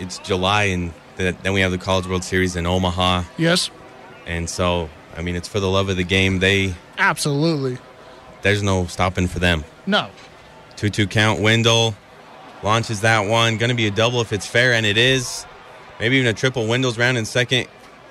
[0.00, 3.24] it's July, and then we have the College World Series in Omaha.
[3.36, 3.70] yes.
[4.26, 6.38] And so, I mean, it's for the love of the game.
[6.38, 7.78] They Absolutely.
[8.42, 9.64] There's no stopping for them.
[9.86, 10.10] No.
[10.76, 11.40] 2 2 count.
[11.40, 11.94] Wendell
[12.62, 13.56] launches that one.
[13.56, 15.44] Going to be a double if it's fair, and it is.
[15.98, 16.66] Maybe even a triple.
[16.66, 17.66] Wendell's round in second,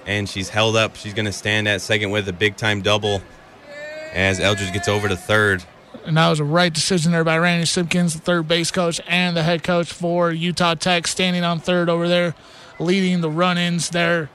[0.06, 0.96] and she's held up.
[0.98, 3.22] She's going to stand at second with a big time double
[4.13, 5.63] as Eldridge gets over to third.
[6.06, 9.36] And that was a right decision there by Randy Simkins, the third base coach and
[9.36, 12.34] the head coach for Utah Tech, standing on third over there,
[12.79, 14.29] leading the run ins there.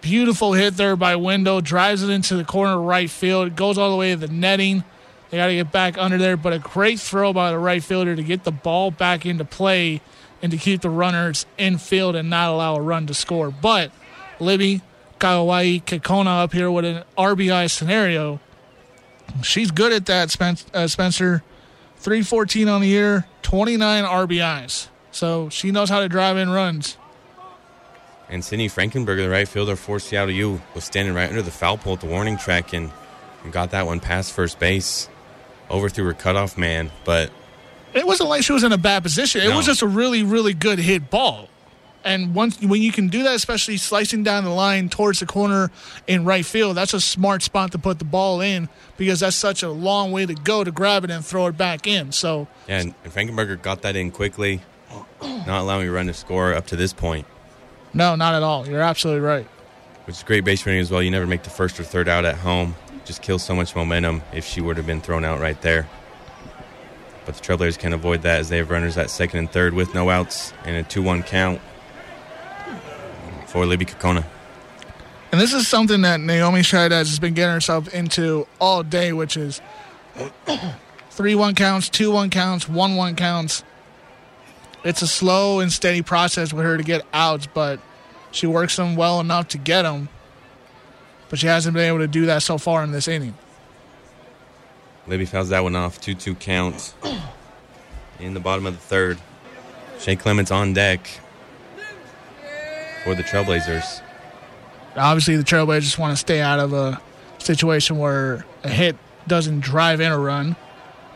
[0.00, 1.60] Beautiful hit there by Window.
[1.60, 3.48] drives it into the corner right field.
[3.48, 4.84] It goes all the way to the netting.
[5.30, 8.14] They got to get back under there, but a great throw by the right fielder
[8.14, 10.00] to get the ball back into play
[10.42, 13.50] and to keep the runners in field and not allow a run to score.
[13.50, 13.90] But
[14.38, 14.82] Libby
[15.18, 18.38] Kawai Kekona up here with an RBI scenario.
[19.42, 20.40] She's good at that,
[20.72, 21.42] uh, Spencer.
[21.98, 24.88] 314 on the year, 29 RBIs.
[25.10, 26.96] So she knows how to drive in runs.
[28.28, 31.78] And Sydney Frankenberger, the right fielder for Seattle U, was standing right under the foul
[31.78, 32.90] pole at the warning track and,
[33.44, 35.08] and got that one past first base,
[35.70, 36.90] overthrew her cutoff man.
[37.04, 37.30] But
[37.94, 39.42] it wasn't like she was in a bad position.
[39.42, 39.56] It no.
[39.56, 41.48] was just a really, really good hit ball.
[42.04, 45.72] And once when you can do that, especially slicing down the line towards the corner
[46.06, 49.64] in right field, that's a smart spot to put the ball in because that's such
[49.64, 52.12] a long way to go to grab it and throw it back in.
[52.12, 54.62] So yeah, and Frankenberger got that in quickly,
[55.20, 57.26] not allowing a run to score up to this point.
[57.96, 58.68] No, not at all.
[58.68, 59.46] You're absolutely right.
[60.04, 61.02] Which is great base running as well.
[61.02, 62.74] You never make the first or third out at home.
[63.06, 65.88] Just kills so much momentum if she would have been thrown out right there.
[67.24, 69.94] But the Trailblazers can avoid that as they have runners at second and third with
[69.94, 71.60] no outs and a 2 1 count
[73.46, 74.26] for Libby Kokona.
[75.32, 79.38] And this is something that Naomi Scheidez has been getting herself into all day, which
[79.38, 79.60] is
[81.10, 83.64] three one counts, two one counts, one one counts.
[84.86, 87.80] It's a slow and steady process with her to get outs, but
[88.30, 90.08] she works them well enough to get them.
[91.28, 93.34] But she hasn't been able to do that so far in this inning.
[95.08, 96.00] Libby fouls that one off.
[96.00, 96.94] 2 2 count
[98.20, 99.18] in the bottom of the third.
[99.98, 101.04] Shane Clements on deck
[103.02, 104.02] for the Trailblazers.
[104.94, 107.00] Obviously, the Trailblazers want to stay out of a
[107.38, 108.96] situation where a hit
[109.26, 110.54] doesn't drive in a run.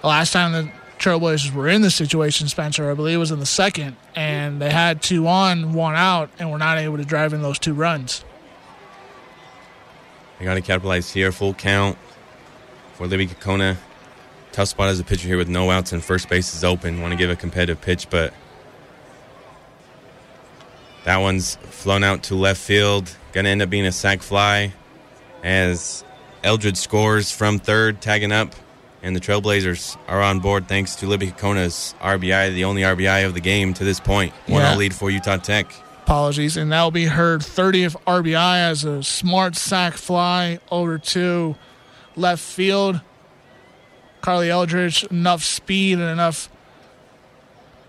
[0.00, 3.46] The last time the Trailblazers were in this situation, Spencer, I believe, was in the
[3.46, 7.40] second, and they had two on, one out, and were not able to drive in
[7.40, 8.22] those two runs.
[10.38, 11.32] They got to capitalize here.
[11.32, 11.96] Full count
[12.94, 13.78] for Libby Kokona.
[14.52, 17.00] Tough spot as a pitcher here with no outs and first base is open.
[17.00, 18.34] Want to give a competitive pitch, but
[21.04, 23.16] that one's flown out to left field.
[23.32, 24.74] Going to end up being a sac fly
[25.42, 26.04] as
[26.42, 28.54] Eldred scores from third, tagging up.
[29.02, 33.34] And the Trailblazers are on board thanks to Libby Kokona's RBI, the only RBI of
[33.34, 34.32] the game to this point.
[34.46, 34.76] 1 yeah.
[34.76, 35.72] lead for Utah Tech.
[36.02, 36.56] Apologies.
[36.56, 41.56] And that will be her 30th RBI as a smart sac fly over to
[42.16, 43.00] left field.
[44.20, 46.50] Carly Eldridge, enough speed and enough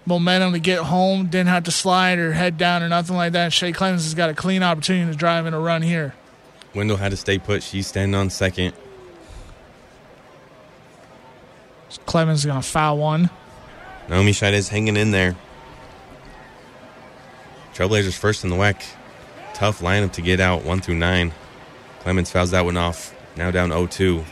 [0.05, 1.27] momentum to get home.
[1.27, 3.51] Didn't have to slide or head down or nothing like that.
[3.53, 6.13] Shea Clemens has got a clean opportunity to drive in a run here.
[6.73, 7.63] Wendell had to stay put.
[7.63, 8.73] She's standing on second.
[12.05, 13.29] Clemens is going to foul one.
[14.09, 15.35] Naomi Shite is hanging in there.
[17.73, 18.83] Trailblazers first in the WAC.
[19.53, 21.31] Tough lineup to get out, one through nine.
[21.99, 23.15] Clemens fouls that one off.
[23.35, 24.23] Now down 0 2.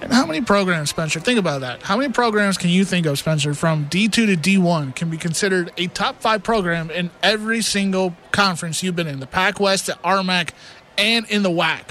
[0.00, 1.20] And how many programs, Spencer?
[1.20, 1.82] Think about that.
[1.82, 5.72] How many programs can you think of, Spencer, from D2 to D1 can be considered
[5.78, 9.20] a top five program in every single conference you've been in?
[9.20, 10.50] The Pac West, the RMAC,
[10.98, 11.90] and in the WAC.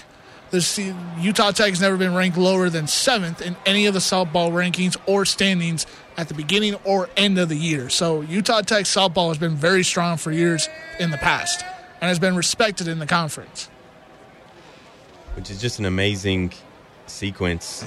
[0.55, 0.79] This
[1.19, 4.95] Utah Tech has never been ranked lower than seventh in any of the softball rankings
[5.05, 7.89] or standings at the beginning or end of the year.
[7.89, 11.65] So Utah Tech softball has been very strong for years in the past
[11.99, 13.69] and has been respected in the conference.
[15.33, 16.53] Which is just an amazing
[17.05, 17.83] sequence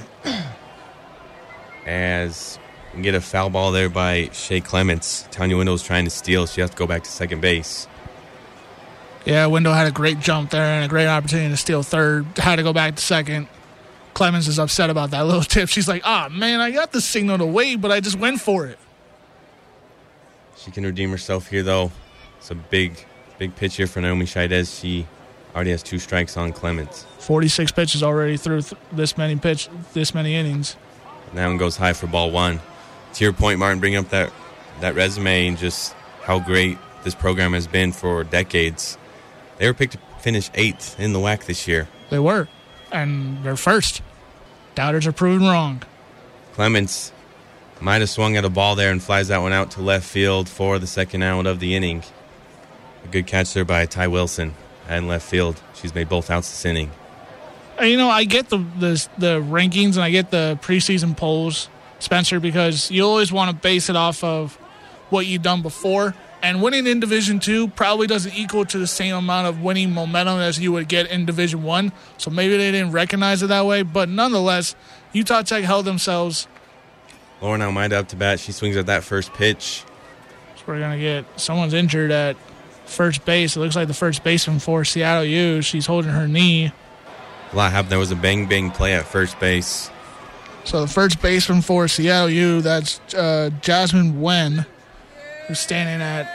[1.87, 2.59] as
[2.95, 5.27] we get a foul ball there by Shea Clements.
[5.31, 6.45] Tanya Wendell's trying to steal.
[6.45, 7.87] She has to go back to second base.
[9.25, 12.25] Yeah, Wendell had a great jump there and a great opportunity to steal third.
[12.37, 13.47] Had to go back to second.
[14.13, 15.69] Clemens is upset about that little tip.
[15.69, 18.41] She's like, ah, oh, man, I got the signal to wait, but I just went
[18.41, 18.79] for it.
[20.57, 21.91] She can redeem herself here, though.
[22.37, 23.05] It's a big,
[23.37, 24.79] big pitch here for Naomi Scheidez.
[24.79, 25.07] She
[25.55, 27.05] already has two strikes on Clemens.
[27.19, 30.75] 46 pitches already through th- this many pitch, this many innings.
[31.29, 32.59] And that one goes high for ball one.
[33.13, 34.31] To your point, Martin, bring up that
[34.81, 38.97] that resume and just how great this program has been for decades.
[39.59, 41.87] They were picked to finish eighth in the WAC this year.
[42.09, 42.47] They were,
[42.91, 44.01] and they're first.
[44.73, 45.83] Doubters are proven wrong.
[46.53, 47.11] Clements
[47.81, 50.49] might have swung at a ball there and flies that one out to left field
[50.49, 52.03] for the second out of the inning.
[53.03, 54.53] A good catch there by Ty Wilson
[54.87, 55.61] and left field.
[55.73, 56.91] She's made both outs this inning.
[57.81, 62.41] You know, I get the, the the rankings and I get the preseason polls, Spencer,
[62.41, 64.55] because you always want to base it off of
[65.09, 66.13] what you've done before.
[66.41, 70.39] And winning in Division Two probably doesn't equal to the same amount of winning momentum
[70.39, 71.91] as you would get in Division One.
[72.17, 73.81] So maybe they didn't recognize it that way.
[73.81, 74.75] But nonetheless,
[75.11, 76.47] Utah Tech held themselves.
[77.41, 78.39] Lauren Almeida up to bat.
[78.39, 79.83] She swings at that first pitch.
[80.55, 82.37] So we're gonna get someone's injured at
[82.85, 83.55] first base.
[83.55, 85.61] It looks like the first baseman for Seattle U.
[85.61, 86.71] She's holding her knee.
[87.51, 87.91] A lot happened.
[87.91, 89.89] There was a bang bang play at first base.
[90.65, 94.65] So the first baseman for Seattle U, that's uh, Jasmine Wen,
[95.49, 96.29] who's standing at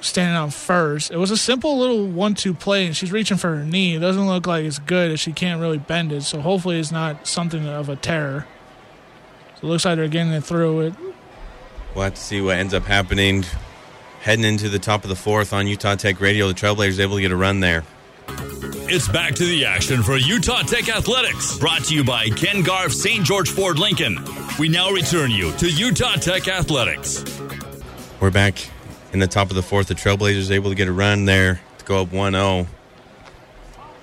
[0.00, 1.12] standing on first.
[1.12, 3.94] It was a simple little one-two play, and she's reaching for her knee.
[3.94, 6.22] It doesn't look like it's good, as she can't really bend it.
[6.22, 8.48] So hopefully, it's not something of a terror.
[9.60, 10.94] So it looks like they're getting it through it.
[11.94, 13.44] We'll have to see what ends up happening.
[14.22, 17.20] Heading into the top of the fourth on Utah Tech Radio, the Trailblazers able to
[17.20, 17.84] get a run there.
[18.88, 21.58] It's back to the action for Utah Tech Athletics.
[21.58, 23.24] Brought to you by Ken Garff, St.
[23.24, 24.18] George Ford Lincoln.
[24.58, 27.41] We now return you to Utah Tech Athletics.
[28.22, 28.70] We're back
[29.12, 29.88] in the top of the fourth.
[29.88, 32.68] The Trailblazers able to get a run there to go up 1 0.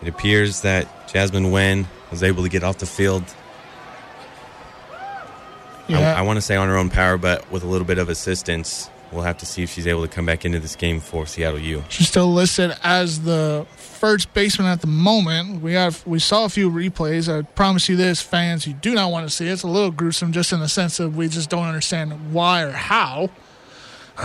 [0.02, 3.24] It appears that Jasmine Wen was able to get off the field.
[5.88, 6.00] Yeah.
[6.00, 8.10] I, I want to say on her own power, but with a little bit of
[8.10, 8.90] assistance.
[9.14, 11.58] We'll have to see if she's able to come back into this game for Seattle
[11.58, 11.86] U.
[11.88, 15.62] She's still listed as the first baseman at the moment.
[15.62, 17.34] We have we saw a few replays.
[17.34, 19.54] I promise you this, fans, you do not want to see it.
[19.54, 22.72] It's a little gruesome, just in the sense of we just don't understand why or
[22.72, 23.30] how.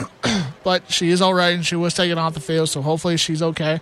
[0.65, 3.43] but she is all right, and she was taken off the field, so hopefully she's
[3.43, 3.81] okay.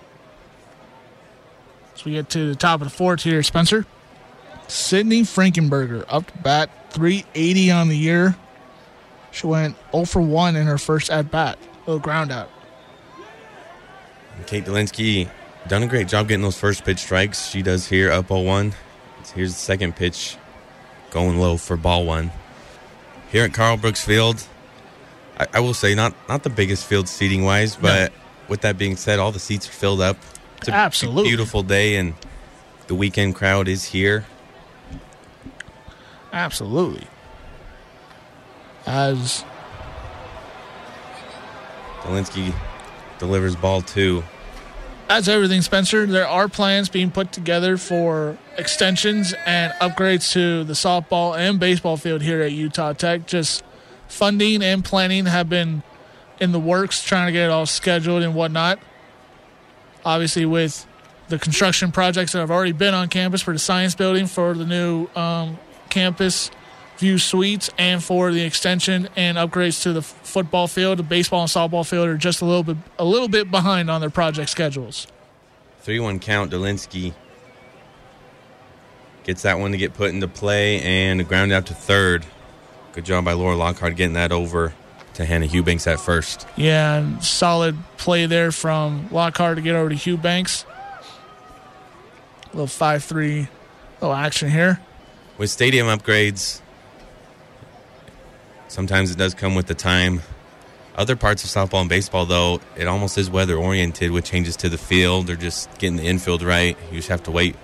[1.94, 3.86] As we get to the top of the fourth here, Spencer.
[4.68, 8.36] Sydney Frankenberger up to bat, 380 on the year.
[9.30, 12.50] She went 0 for 1 in her first at bat, little ground out.
[14.46, 15.28] Kate Dolinski
[15.68, 17.46] done a great job getting those first pitch strikes.
[17.46, 18.72] She does here up 0 1.
[19.34, 20.36] Here's the second pitch
[21.10, 22.30] going low for ball one.
[23.30, 24.46] Here at Carl Brooks Field,
[25.42, 28.12] I, I will say not not the biggest field seating wise, but
[28.48, 30.16] with that being said, all the seats are filled up.
[30.58, 31.24] It's a Absolutely.
[31.24, 32.14] beautiful day, and
[32.86, 34.24] the weekend crowd is here.
[36.32, 37.06] Absolutely.
[38.86, 39.44] As
[42.02, 42.54] Dolinski
[43.18, 44.24] delivers ball two.
[45.08, 50.72] as everything, Spencer, there are plans being put together for extensions and upgrades to the
[50.72, 53.26] softball and baseball field here at Utah Tech.
[53.26, 53.62] Just
[54.12, 55.82] funding and planning have been
[56.38, 58.78] in the works, trying to get it all scheduled and whatnot.
[60.04, 60.86] Obviously, with
[61.28, 64.66] the construction projects that have already been on campus for the science building, for the
[64.66, 65.58] new um,
[65.88, 66.50] campus
[66.98, 71.40] view suites, and for the extension and upgrades to the f- football field, the baseball
[71.40, 74.50] and softball field are just a little bit a little bit behind on their project
[74.50, 75.06] schedules.
[75.80, 76.52] 3 1 count.
[76.52, 77.14] Dolinski
[79.24, 82.26] gets that one to get put into play and ground out to third.
[82.92, 84.74] Good job by Laura Lockhart getting that over
[85.14, 86.46] to Hannah Eubanks at first.
[86.56, 90.66] Yeah, and solid play there from Lockhart to get over to Eubanks.
[92.44, 93.48] A little 5 3
[94.00, 94.80] little action here.
[95.38, 96.60] With stadium upgrades,
[98.68, 100.20] sometimes it does come with the time.
[100.94, 104.68] Other parts of softball and baseball, though, it almost is weather oriented with changes to
[104.68, 106.76] the field or just getting the infield right.
[106.90, 107.56] You just have to wait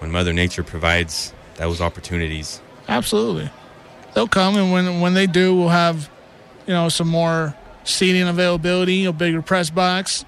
[0.00, 2.60] when Mother Nature provides those opportunities.
[2.86, 3.50] Absolutely.
[4.16, 6.08] They'll come, and when, when they do, we'll have,
[6.66, 7.54] you know, some more
[7.84, 10.24] seating availability, a bigger press box.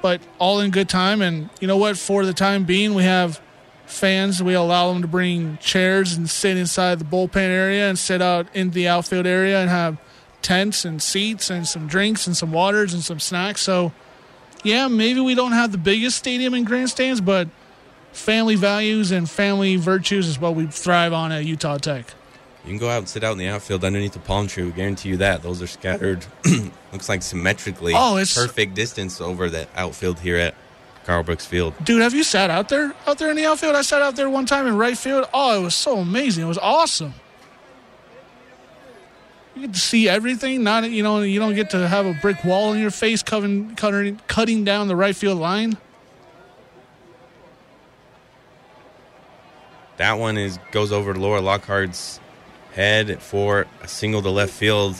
[0.00, 1.20] But all in good time.
[1.22, 1.98] And you know what?
[1.98, 3.40] For the time being, we have
[3.86, 4.40] fans.
[4.40, 8.46] We allow them to bring chairs and sit inside the bullpen area and sit out
[8.54, 9.98] in the outfield area and have
[10.40, 13.60] tents and seats and some drinks and some waters and some snacks.
[13.60, 13.92] So,
[14.62, 17.48] yeah, maybe we don't have the biggest stadium and grandstands, but
[18.12, 22.06] family values and family virtues is what we thrive on at Utah Tech.
[22.64, 24.64] You can go out and sit out in the outfield underneath the palm tree.
[24.64, 25.42] We guarantee you that.
[25.42, 26.26] Those are scattered,
[26.92, 27.92] looks like symmetrically.
[27.96, 30.54] Oh, it's- perfect distance over the outfield here at
[31.06, 31.72] Carl Brooks Field.
[31.84, 32.94] Dude, have you sat out there?
[33.06, 33.74] Out there in the outfield?
[33.74, 35.26] I sat out there one time in right field.
[35.32, 36.44] Oh, it was so amazing.
[36.44, 37.14] It was awesome.
[39.54, 40.62] You get to see everything.
[40.62, 43.74] Not you know, you don't get to have a brick wall in your face cutting
[43.74, 45.78] cutting, cutting down the right field line.
[49.98, 52.20] That one is goes over Laura Lockhart's
[52.72, 54.96] head for a single to left field.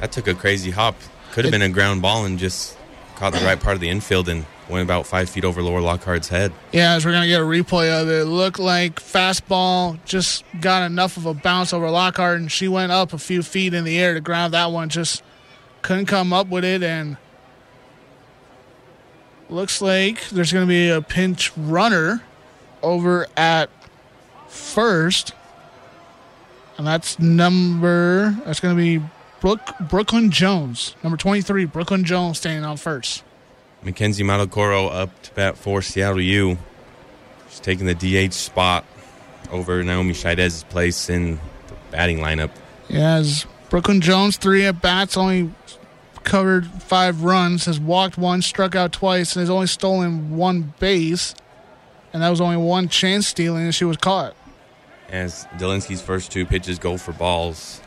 [0.00, 0.96] That took a crazy hop.
[1.32, 2.76] Could have been a ground ball and just
[3.16, 6.28] caught the right part of the infield and went about five feet over Laura Lockhart's
[6.28, 6.52] head.
[6.72, 10.84] Yeah, as we're gonna get a replay of it, it looked like fastball just got
[10.84, 13.98] enough of a bounce over Lockhart, and she went up a few feet in the
[13.98, 14.88] air to ground that one.
[14.88, 15.22] Just
[15.82, 17.16] couldn't come up with it, and
[19.48, 22.22] looks like there's gonna be a pinch runner
[22.82, 23.70] over at
[24.54, 25.32] first,
[26.78, 29.02] and that's number that's gonna be
[29.40, 33.22] Brook Brooklyn Jones, number 23, Brooklyn Jones standing on first.
[33.82, 36.56] Mackenzie Malacoro up to bat for Seattle U.
[37.50, 38.84] She's taking the DH spot
[39.50, 41.36] over Naomi Scheidez's place in
[41.66, 42.50] the batting lineup.
[42.88, 45.52] Yeah, as Brooklyn Jones, three at bats, only
[46.22, 51.34] covered five runs, has walked one, struck out twice, and has only stolen one base.
[52.12, 54.34] And that was only one chance stealing, and she was caught.
[55.10, 57.80] As Dolinski's first two pitches go for balls.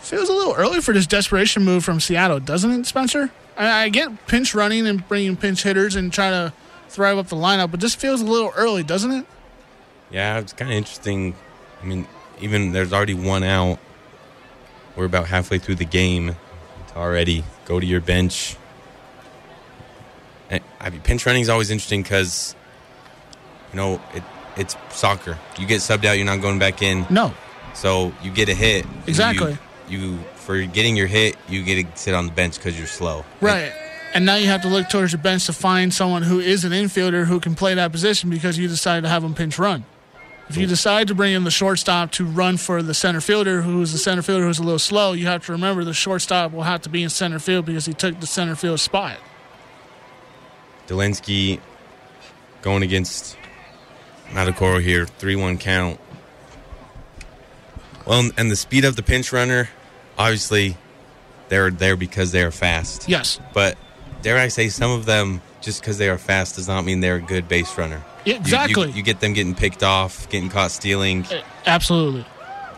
[0.00, 3.30] Feels a little early for this desperation move from Seattle, doesn't it, Spencer?
[3.56, 6.54] I, I get pinch running and bringing pinch hitters and trying to
[6.88, 9.26] thrive up the lineup, but this feels a little early, doesn't it?
[10.10, 11.34] Yeah, it's kind of interesting.
[11.82, 12.06] I mean,
[12.40, 13.78] even there's already one out.
[14.96, 16.34] We're about halfway through the game.
[16.88, 18.56] To already go to your bench.
[20.50, 22.56] And, I mean, pinch running is always interesting because,
[23.72, 24.24] you know, it,
[24.56, 25.38] it's soccer.
[25.58, 27.06] You get subbed out, you're not going back in.
[27.10, 27.32] No.
[27.74, 28.86] So you get a hit.
[29.06, 29.56] Exactly.
[29.88, 32.86] You, you for getting your hit, you get to sit on the bench because you're
[32.86, 33.24] slow.
[33.40, 33.72] Right.
[34.12, 36.72] And now you have to look towards the bench to find someone who is an
[36.72, 39.84] infielder who can play that position because you decided to have him pinch run.
[40.48, 43.92] If you decide to bring in the shortstop to run for the center fielder, who's
[43.92, 46.82] the center fielder who's a little slow, you have to remember the shortstop will have
[46.82, 49.16] to be in center field because he took the center field spot.
[50.88, 51.60] Dolinski
[52.62, 53.36] going against
[54.32, 55.98] Madokoro here, 3 1 count.
[58.06, 59.68] Well, and the speed of the pinch runner,
[60.18, 60.76] obviously,
[61.48, 63.08] they're there because they are fast.
[63.08, 63.40] Yes.
[63.52, 63.76] But
[64.22, 67.16] dare I say, some of them, just because they are fast, does not mean they're
[67.16, 68.02] a good base runner.
[68.24, 68.90] Yeah, You- you- exactly.
[68.92, 72.24] You, get them getting picked off, getting caught stealing, eh, Absolutely.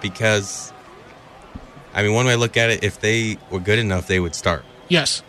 [0.00, 0.72] because,
[1.94, 4.34] I mean, one way I look at it, if they were good enough, they would
[4.34, 4.64] start.
[4.88, 5.22] Yes.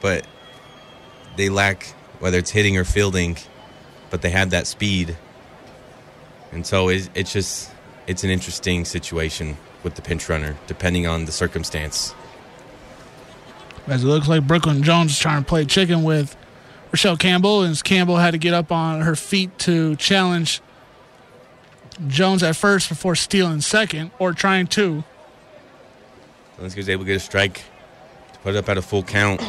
[0.00, 0.26] But
[1.36, 1.86] they lack,
[2.18, 3.36] whether it's hitting or fielding,
[4.10, 5.16] but they have that speed.
[6.52, 7.70] And so it's, it's just,
[8.06, 12.14] it's an interesting situation with the pinch runner, depending on the circumstance.
[13.86, 16.36] As it looks like Brooklyn Jones is trying to play chicken with
[16.92, 20.60] Rochelle Campbell, and Campbell had to get up on her feet to challenge
[22.08, 25.04] Jones at first before stealing second, or trying to.
[26.58, 27.62] Dolinski was able to get a strike
[28.32, 29.40] to put it up at a full count.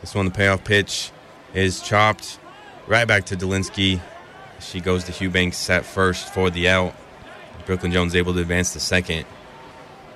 [0.00, 1.10] This one, the payoff pitch,
[1.54, 2.38] is chopped
[2.86, 4.00] right back to Dolinski.
[4.60, 6.94] She goes to Eubanks at first for the out.
[7.66, 9.26] Brooklyn Jones able to advance to second.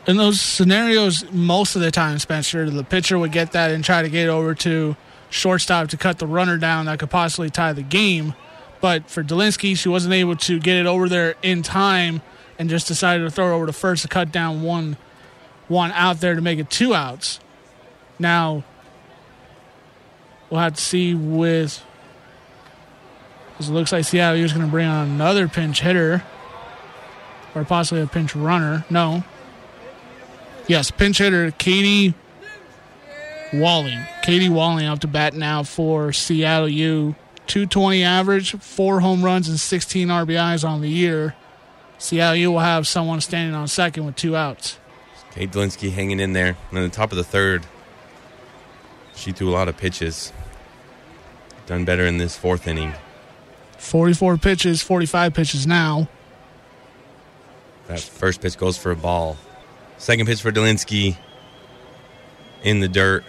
[0.07, 4.03] In those scenarios, most of the time, Spencer, the pitcher would get that and try
[4.03, 4.97] to get over to
[5.29, 8.35] shortstop to cut the runner down that could possibly tie the game.
[8.81, 12.23] But for Dolinski, she wasn't able to get it over there in time
[12.59, 14.97] and just decided to throw it over to first to cut down one
[15.69, 17.39] one out there to make it two outs.
[18.19, 18.65] Now
[20.49, 21.83] we'll have to see with
[23.69, 26.23] it looks like Seattle is going to bring on another pinch hitter
[27.55, 28.85] or possibly a pinch runner.
[28.89, 29.25] No,
[30.71, 32.15] Yes, pinch hitter Katie
[33.53, 33.99] Walling.
[34.23, 37.17] Katie Walling up to bat now for Seattle U.
[37.49, 41.35] 220 average, four home runs, and 16 RBIs on the year.
[41.99, 44.79] Seattle U will have someone standing on second with two outs.
[45.33, 46.57] Kate Dolinski hanging in there.
[46.69, 47.67] And in the top of the third,
[49.17, 50.33] she threw a lot of pitches.
[51.67, 52.95] Done better in this fourth inning.
[53.81, 56.07] 44 pitches, 45 pitches now.
[57.89, 59.37] That first pitch goes for a ball.
[59.99, 61.17] Second pitch for Dolinski
[62.63, 63.25] in the dirt.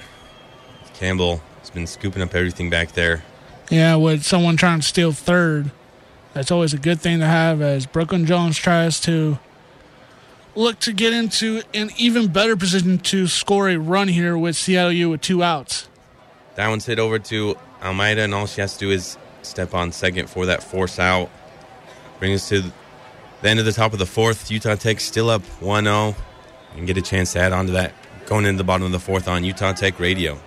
[0.93, 3.23] Campbell has been scooping up everything back there.
[3.71, 5.71] Yeah, with someone trying to steal third,
[6.33, 9.39] that's always a good thing to have as Brooklyn Jones tries to
[10.53, 14.91] look to get into an even better position to score a run here with Seattle
[14.91, 15.87] U with two outs.
[16.55, 19.91] That one's hit over to Almeida, and all she has to do is step on
[19.91, 21.29] second for that force out.
[22.19, 22.61] Bring us to
[23.41, 24.51] the end of the top of the fourth.
[24.51, 26.15] Utah Tech still up 1 0
[26.75, 27.93] and get a chance to add on to that
[28.25, 30.39] going into the bottom of the fourth on Utah Tech Radio.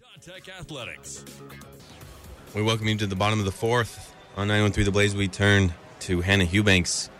[0.00, 1.24] Utah Tech Athletics.
[2.54, 4.14] We welcome you to the bottom of the fourth.
[4.36, 7.10] On 913 The Blaze, we turn to Hannah Eubanks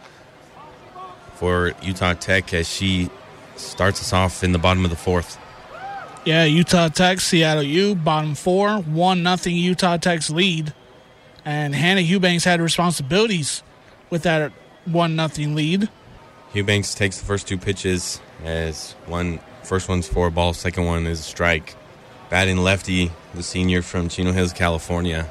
[1.35, 3.11] for Utah Tech as she
[3.57, 5.39] starts us off in the bottom of the fourth.
[6.27, 10.75] Yeah, Utah Tech, Seattle U, bottom four, one nothing Utah Tech's lead,
[11.45, 13.63] and Hannah Eubanks had responsibilities
[14.11, 14.51] with that
[14.87, 15.89] one nothing lead.
[16.53, 21.21] Eubanks takes the first two pitches as one first one's four ball, second one is
[21.21, 21.77] a strike.
[22.29, 25.31] Batting lefty, the senior from Chino Hills, California,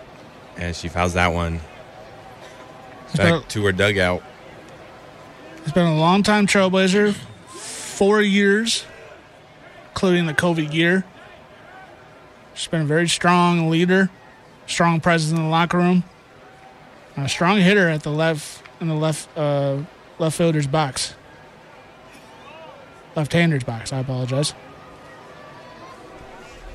[0.56, 1.60] as she fouls that one
[3.18, 4.24] back to her dugout.
[5.64, 8.86] It's been a long time trailblazer, four years,
[9.96, 11.06] including the COVID year.
[12.54, 14.10] She's been a very strong leader,
[14.68, 16.04] strong presence in the locker room,
[17.16, 19.78] a strong hitter at the left in the left uh,
[20.20, 21.16] left fielder's box,
[23.16, 23.93] left-hander's box.
[23.93, 24.54] I apologize.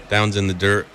[0.08, 0.88] Downs in the dirt.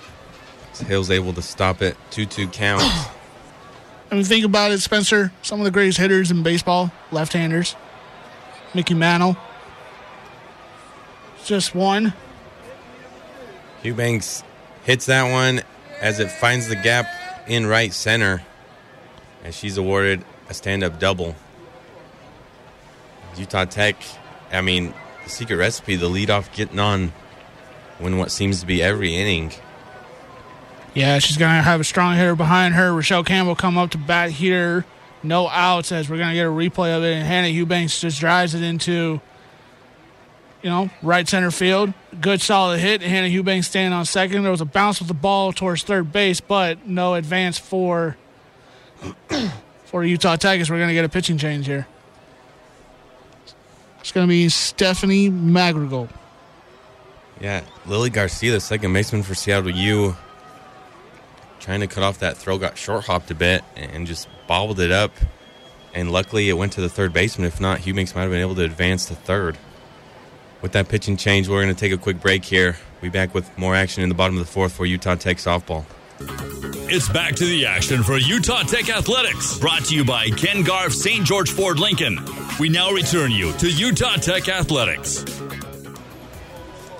[0.84, 1.96] Hill's able to stop it.
[2.10, 2.82] 2 2 count.
[4.10, 5.30] I mean, think about it, Spencer.
[5.42, 7.76] Some of the greatest hitters in baseball, left-handers.
[8.74, 9.36] Mickey Mantle.
[11.46, 12.12] Just one.
[13.82, 14.42] Eubanks
[14.84, 15.62] hits that one
[16.00, 17.06] as it finds the gap
[17.46, 18.42] in right center.
[19.44, 21.36] and she's awarded a stand up double.
[23.36, 23.96] Utah Tech,
[24.50, 24.92] I mean,
[25.22, 27.12] the secret recipe, the leadoff getting on
[27.98, 29.52] when what seems to be every inning.
[30.94, 32.92] Yeah, she's going to have a strong hitter behind her.
[32.92, 34.84] Rochelle Campbell come up to bat here.
[35.22, 37.14] No outs as we're going to get a replay of it.
[37.14, 39.20] And Hannah Eubanks just drives it into,
[40.62, 41.92] you know, right center field.
[42.20, 43.02] Good solid hit.
[43.02, 44.42] Hannah Eubanks standing on second.
[44.42, 48.16] There was a bounce with the ball towards third base, but no advance for
[49.84, 51.86] for Utah as we're going to get a pitching change here.
[54.00, 56.08] It's going to be Stephanie Madrigal.
[57.40, 60.16] Yeah, Lily Garcia, the second baseman for Seattle U,
[61.60, 64.90] trying to cut off that throw, got short hopped a bit and just bobbled it
[64.90, 65.12] up.
[65.92, 67.46] And luckily, it went to the third baseman.
[67.46, 69.58] If not, Eubanks might have been able to advance to third.
[70.62, 72.76] With that pitching change, we're going to take a quick break here.
[72.94, 75.36] We'll be back with more action in the bottom of the fourth for Utah Tech
[75.36, 75.84] softball.
[76.88, 80.92] It's back to the action for Utah Tech Athletics, brought to you by Ken Garff
[80.92, 81.24] St.
[81.24, 82.18] George Ford Lincoln.
[82.58, 85.24] We now return you to Utah Tech Athletics.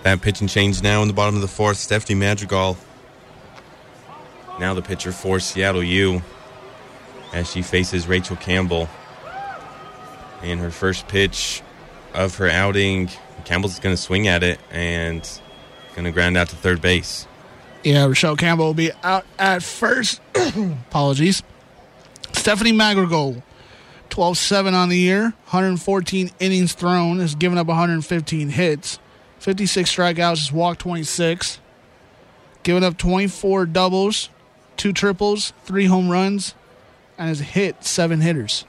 [0.03, 1.79] That pitching change now in the bottom of the fourth.
[1.79, 2.77] Stephanie Madrigal,
[4.61, 6.23] now the pitcher for Seattle U,
[7.33, 8.89] as she faces Rochelle Campbell.
[10.43, 11.63] And her first pitch
[12.13, 13.11] of her outing,
[13.47, 15.23] Campbell's going to swing at it and
[15.95, 17.27] going to ground out to third base.
[17.85, 20.21] Yeah, Rochelle Campbell will be out at first.
[20.89, 21.45] Apologies.
[22.33, 23.43] Stephanie Madrigal,
[24.11, 28.99] 12 7 on the year, 114 innings thrown, has given up 115 hits,
[29.39, 31.61] 56 strikeouts, has walked 26,
[32.65, 34.29] given up 24 doubles,
[34.77, 36.57] two triples, three home runs,
[37.17, 38.65] and has hit seven hitters.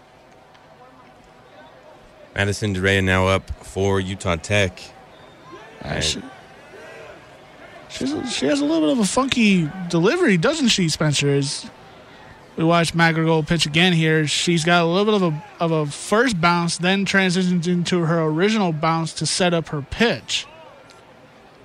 [2.37, 4.79] Madison DeRea now up for Utah Tech.
[5.81, 6.19] Uh, she,
[8.03, 11.29] a, she has a little bit of a funky delivery, doesn't she, Spencer?
[11.29, 11.67] As
[12.55, 15.91] we watch Madrigal pitch again here, she's got a little bit of a of a
[15.91, 20.45] first bounce, then transitions into her original bounce to set up her pitch.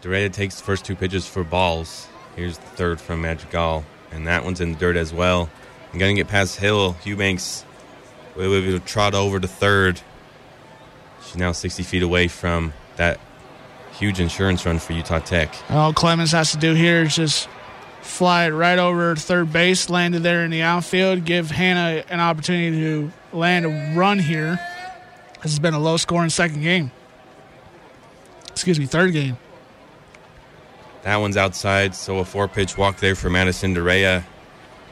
[0.00, 2.08] DeRea takes the first two pitches for balls.
[2.34, 5.50] Here's the third from Madrigal, and that one's in the dirt as well.
[5.92, 6.96] I'm gonna get past Hill.
[7.04, 7.66] Eubanks
[8.36, 10.00] will be able to trot over to third.
[11.24, 13.20] She's now 60 feet away from that
[13.98, 15.54] huge insurance run for Utah Tech.
[15.70, 17.48] All Clemens has to do here is just
[18.00, 22.20] fly it right over third base, land it there in the outfield, give Hannah an
[22.20, 24.58] opportunity to land a run here.
[25.42, 26.90] This has been a low scoring second game.
[28.50, 29.38] Excuse me, third game.
[31.02, 34.24] That one's outside, so a four pitch walk there for Madison DeRea.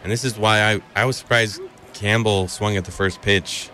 [0.03, 1.61] And this is why I, I was surprised
[1.93, 3.71] Campbell swung at the first pitch.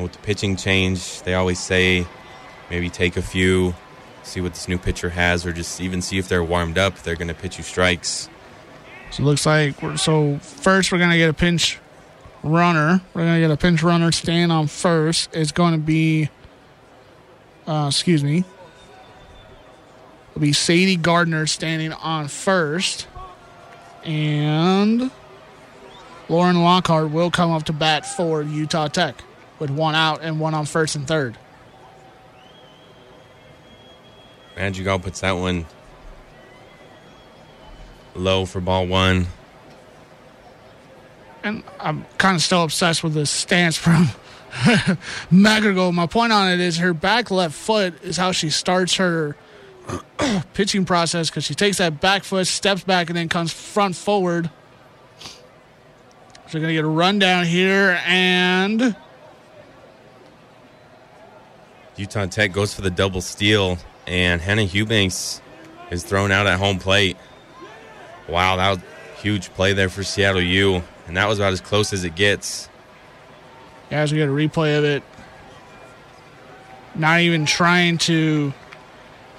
[0.00, 2.06] With the pitching change, they always say
[2.70, 3.74] maybe take a few,
[4.22, 6.98] see what this new pitcher has, or just even see if they're warmed up.
[6.98, 8.28] They're going to pitch you strikes.
[9.10, 11.78] So it looks like we're, so first we're going to get a pinch
[12.42, 13.02] runner.
[13.12, 15.34] We're going to get a pinch runner staying on first.
[15.34, 16.30] It's going to be,
[17.66, 18.44] uh, excuse me,
[20.30, 23.06] it'll be Sadie Gardner standing on first.
[24.04, 25.10] And
[26.28, 29.22] Lauren Lockhart will come up to bat for Utah Tech
[29.60, 31.38] with one out and one on first and third.
[34.56, 35.66] Madrigal puts that one
[38.14, 39.26] low for ball one.
[41.42, 44.08] And I'm kind of still obsessed with this stance from
[45.30, 45.92] Madrigal.
[45.92, 49.36] My point on it is her back left foot is how she starts her
[50.54, 54.50] pitching process because she takes that back foot, steps back, and then comes front forward.
[56.48, 58.96] So we're going to get a run down here, and
[61.96, 65.40] Utah Tech goes for the double steal, and Hannah Eubanks
[65.90, 67.16] is thrown out at home plate.
[68.28, 68.78] Wow, that was
[69.20, 72.68] huge play there for Seattle U, and that was about as close as it gets.
[73.90, 75.02] Guys, we get a replay of it,
[76.94, 78.52] not even trying to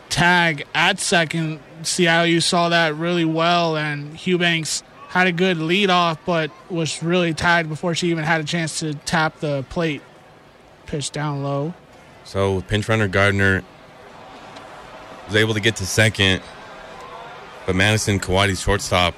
[0.10, 1.60] tag at second.
[1.84, 7.02] Seattle U saw that really well, and Eubanks had a good lead off, but was
[7.02, 10.02] really tagged before she even had a chance to tap the plate.
[10.86, 11.74] Pitch down low.
[12.32, 13.62] So pinch runner Gardner
[15.28, 16.42] was able to get to second,
[17.66, 19.16] but Madison Kawadi, shortstop,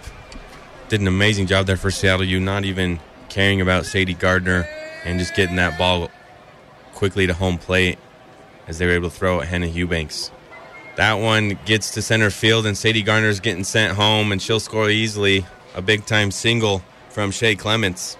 [0.89, 2.99] did an amazing job there for Seattle U, not even
[3.29, 4.67] caring about Sadie Gardner
[5.05, 6.09] and just getting that ball
[6.95, 7.99] quickly to home plate
[8.65, 10.31] as they were able to throw at Hannah Eubanks.
[10.95, 14.89] That one gets to center field, and Sadie Gardner's getting sent home, and she'll score
[14.89, 15.45] easily.
[15.75, 18.17] A big time single from Shay Clements.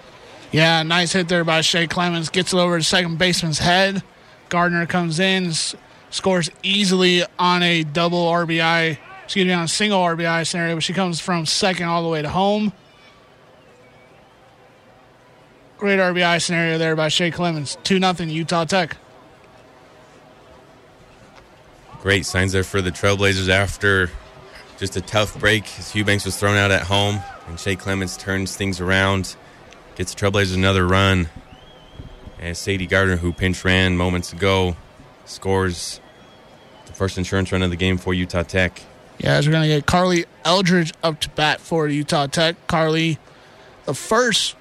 [0.52, 2.28] Yeah, nice hit there by Shay Clements.
[2.28, 4.04] Gets it over to second baseman's head.
[4.48, 5.74] Gardner comes in, s-
[6.10, 10.92] scores easily on a double RBI, excuse me, on a single RBI scenario, but she
[10.92, 12.72] comes from second all the way to home.
[15.78, 17.76] Great RBI scenario there by Shea Clemens.
[17.84, 18.96] 2 0 Utah Tech.
[22.00, 24.10] Great signs there for the Trailblazers after
[24.78, 25.64] just a tough break.
[25.78, 29.36] As was thrown out at home, and Shea Clemens turns things around,
[29.96, 31.28] gets the Trailblazers another run.
[32.44, 34.76] And Sadie Gardner, who pinch ran moments ago,
[35.24, 35.98] scores
[36.84, 38.82] the first insurance run of the game for Utah Tech.
[39.16, 42.56] Yeah, as we're going to get Carly Eldridge up to bat for Utah Tech.
[42.66, 43.18] Carly,
[43.86, 44.56] the first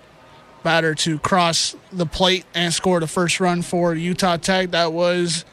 [0.64, 4.72] batter to cross the plate and score the first run for Utah Tech.
[4.72, 5.44] That was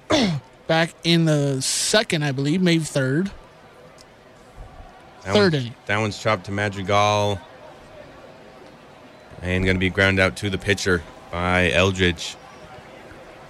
[0.66, 3.30] back in the second, I believe, maybe third.
[5.24, 5.74] That Third inning.
[5.86, 7.40] That one's chopped to Madrigal.
[9.40, 11.02] And going to be ground out to the pitcher
[11.32, 12.36] by Eldridge.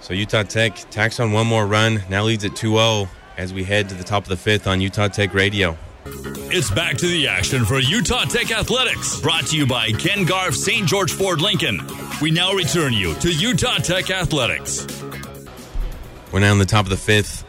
[0.00, 3.64] So Utah Tech tacks on one more run, now leads at 2 0 as we
[3.64, 5.76] head to the top of the fifth on Utah Tech Radio.
[6.04, 9.20] It's back to the action for Utah Tech Athletics.
[9.20, 10.86] Brought to you by Ken Garff St.
[10.86, 11.80] George Ford Lincoln.
[12.20, 14.86] We now return you to Utah Tech Athletics.
[16.32, 17.44] We're now in the top of the fifth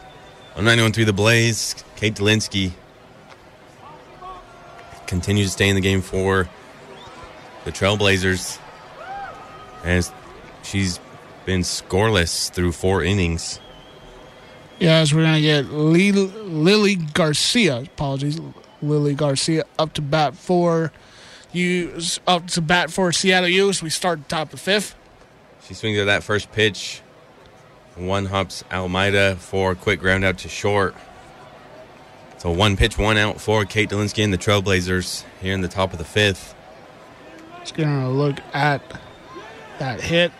[0.56, 1.74] on 91.3 The Blaze.
[1.96, 2.72] Kate Dolinski
[5.06, 6.48] continues to stay in the game for
[7.64, 8.58] the Trailblazers
[9.84, 10.12] as
[10.64, 10.98] she's
[11.44, 13.60] been scoreless through four innings.
[14.78, 18.40] Yeah, as we're going to get Lil- Lily Garcia, apologies,
[18.82, 20.92] Lily Garcia up to bat for
[21.52, 21.96] you,
[22.26, 24.96] up to bat for Seattle U as we start the top of fifth.
[25.66, 27.00] She swings at that first pitch.
[27.94, 30.94] One hops Almeida for a quick ground out to short.
[32.38, 35.92] So one pitch, one out for Kate Dolinski and the Trailblazers here in the top
[35.92, 36.54] of the fifth.
[37.60, 38.82] Just going to look at
[39.78, 40.32] that hit.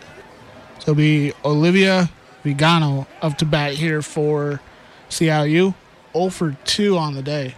[0.85, 2.11] So it'll be Olivia
[2.43, 4.61] Vigano up to bat here for
[5.09, 5.73] Seattle U.
[6.13, 7.55] 0 for 2 on the day.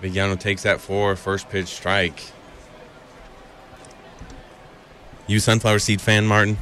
[0.00, 2.32] Vigano takes that for first pitch strike.
[5.28, 6.58] You sunflower seed fan, Martin?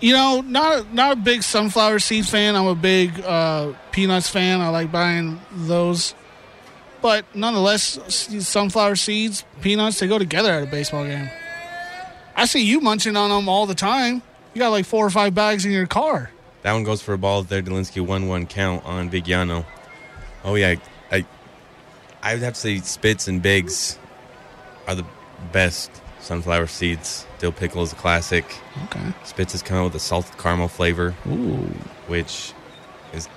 [0.00, 2.54] You know, not not a big sunflower seed fan.
[2.54, 4.60] I'm a big uh, peanuts fan.
[4.60, 6.14] I like buying those.
[7.02, 7.98] But nonetheless,
[8.46, 11.28] sunflower seeds, peanuts, they go together at a baseball game.
[12.36, 14.22] I see you munching on them all the time.
[14.54, 16.30] You got like four or five bags in your car.
[16.62, 17.60] That one goes for a ball there.
[17.62, 19.64] Dolinski 1 1 count on Vigiano.
[20.44, 20.76] Oh, yeah.
[21.10, 21.26] I,
[22.22, 23.98] I would have to say Spitz and Bigs
[24.86, 25.04] are the
[25.52, 25.90] best
[26.20, 27.26] sunflower seeds.
[27.38, 28.44] Dill Pickle is a classic.
[28.84, 29.12] Okay.
[29.24, 31.68] Spitz has come out with a salted caramel flavor, Ooh.
[32.06, 32.52] which
[33.12, 33.28] is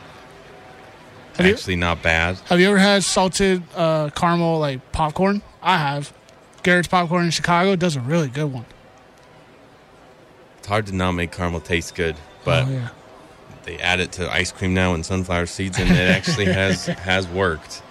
[1.35, 2.37] Have you- actually not bad.
[2.45, 5.41] Have you ever had salted uh, caramel like popcorn?
[5.61, 6.13] I have.
[6.63, 8.65] Garrett's popcorn in Chicago does a really good one.
[10.67, 12.89] It's hard to not make caramel taste good, but oh, yeah.
[13.63, 17.25] they add it to ice cream now and sunflower seeds, and it actually has has
[17.29, 17.81] worked.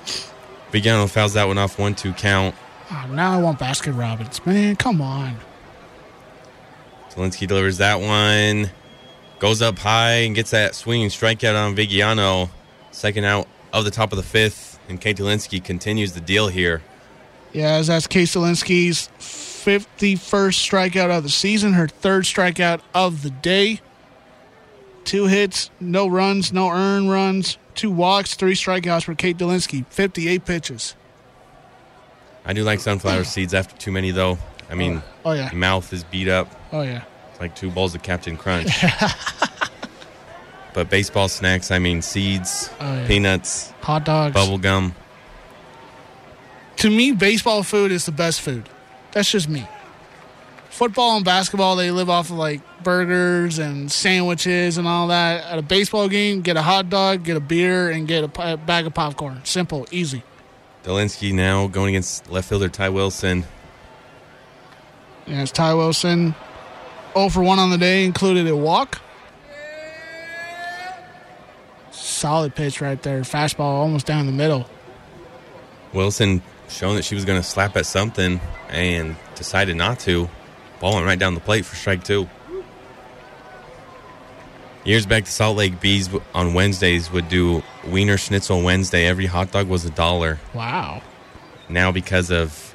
[0.73, 2.55] Vigiano fouls that one off one two count.
[2.91, 4.45] Oh, now I want Baskin Robbins.
[4.45, 5.39] Man, come on.
[7.13, 8.71] Dolinski delivers that one,
[9.39, 12.51] goes up high and gets that swinging strikeout on Vigiano.
[12.91, 16.83] Second out of the top of the fifth, and Kate Dolinski continues the deal here.
[17.55, 19.09] Yeah, as that's Case Dolinski's
[19.67, 20.21] 51st
[20.93, 23.81] strikeout of the season, her third strikeout of the day.
[25.05, 30.45] Two hits, no runs, no earned runs, two walks, three strikeouts for Kate Dolinski, 58
[30.45, 30.95] pitches.
[32.45, 34.39] I do like sunflower seeds after too many, though.
[34.71, 35.51] I mean, Oh, oh yeah.
[35.53, 36.49] mouth is beat up.
[36.71, 37.03] Oh, yeah.
[37.33, 38.71] It's like two bowls of Captain Crunch.
[40.75, 43.07] but baseball snacks, I mean, seeds, Oh, yeah.
[43.09, 44.33] peanuts, Hot dogs.
[44.35, 44.95] bubble gum.
[46.79, 48.69] To me, baseball food is the best food.
[49.17, 49.67] That's just me.
[50.69, 55.43] Football and basketball, they live off of like burgers and sandwiches and all that.
[55.47, 58.85] At a baseball game, get a hot dog, get a beer, and get a bag
[58.85, 59.41] of popcorn.
[59.45, 60.23] Simple, easy.
[60.85, 63.47] Dolinski now going against left fielder Ty Wilson.
[65.27, 66.35] Yeah, it's Ty Wilson.
[67.15, 69.01] 0 for 1 on the day, included a walk.
[71.91, 73.23] Solid pitch right there.
[73.23, 74.69] Fastball almost down the middle.
[75.95, 80.29] Wilson showing that she was going to slap at something and decided not to.
[80.81, 82.29] Ball went right down the plate for strike two.
[84.85, 89.07] Years back, the Salt Lake Bees on Wednesdays would do Wiener Schnitzel Wednesday.
[89.07, 90.39] Every hot dog was a dollar.
[90.55, 91.03] Wow.
[91.69, 92.75] Now, because of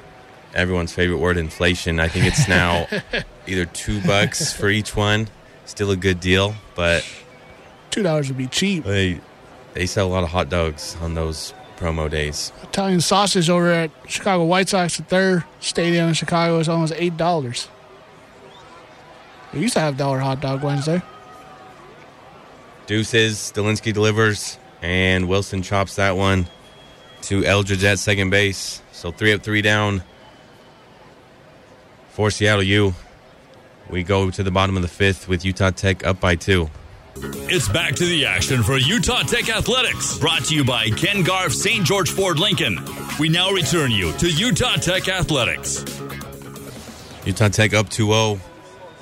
[0.54, 2.86] everyone's favorite word, inflation, I think it's now
[3.46, 5.28] either two bucks for each one.
[5.64, 7.02] Still a good deal, but
[7.92, 8.84] $2 would be cheap.
[8.84, 9.20] they
[9.74, 12.52] they sell a lot of hot dogs on those promo days.
[12.62, 17.16] Italian sausage over at Chicago White Sox at their stadium in Chicago is almost eight
[17.16, 17.68] dollars.
[19.52, 21.02] We used to have dollar hot dog Wednesday.
[22.86, 26.46] Deuces, Dolinski delivers, and Wilson chops that one
[27.22, 28.82] to Eldridge at second base.
[28.92, 30.02] So three up, three down
[32.10, 32.94] for Seattle U.
[33.90, 36.70] We go to the bottom of the fifth with Utah Tech up by two.
[37.14, 41.52] It's back to the action for Utah Tech Athletics, brought to you by Ken Garff,
[41.52, 41.84] St.
[41.84, 42.80] George Ford Lincoln.
[43.20, 45.84] We now return you to Utah Tech Athletics.
[47.26, 48.40] Utah Tech up 2 0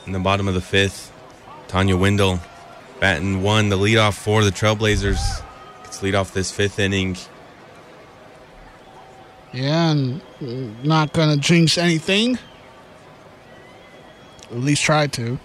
[0.07, 1.13] in the bottom of the fifth.
[1.69, 2.41] Tanya Wendell
[2.99, 5.43] batting one, the leadoff for the Trailblazers.
[5.85, 7.17] Gets lead off this fifth inning.
[9.53, 12.39] Yeah, and not going to jinx anything.
[14.51, 15.39] At least try to.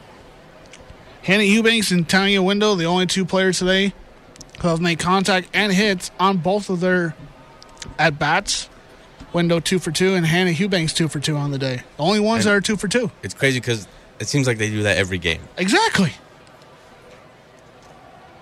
[1.26, 3.94] Hannah Eubanks and Tanya Wendell, the only two players today
[4.62, 7.16] who have made contact and hits on both of their
[7.98, 8.70] at bats.
[9.34, 11.82] Wendell two for two, and Hannah Eubanks two for two on the day.
[11.98, 13.12] The only ones And- that are two for two.
[13.22, 13.88] It's crazy because
[14.20, 15.42] it seems like they do that every game.
[15.58, 16.14] Exactly.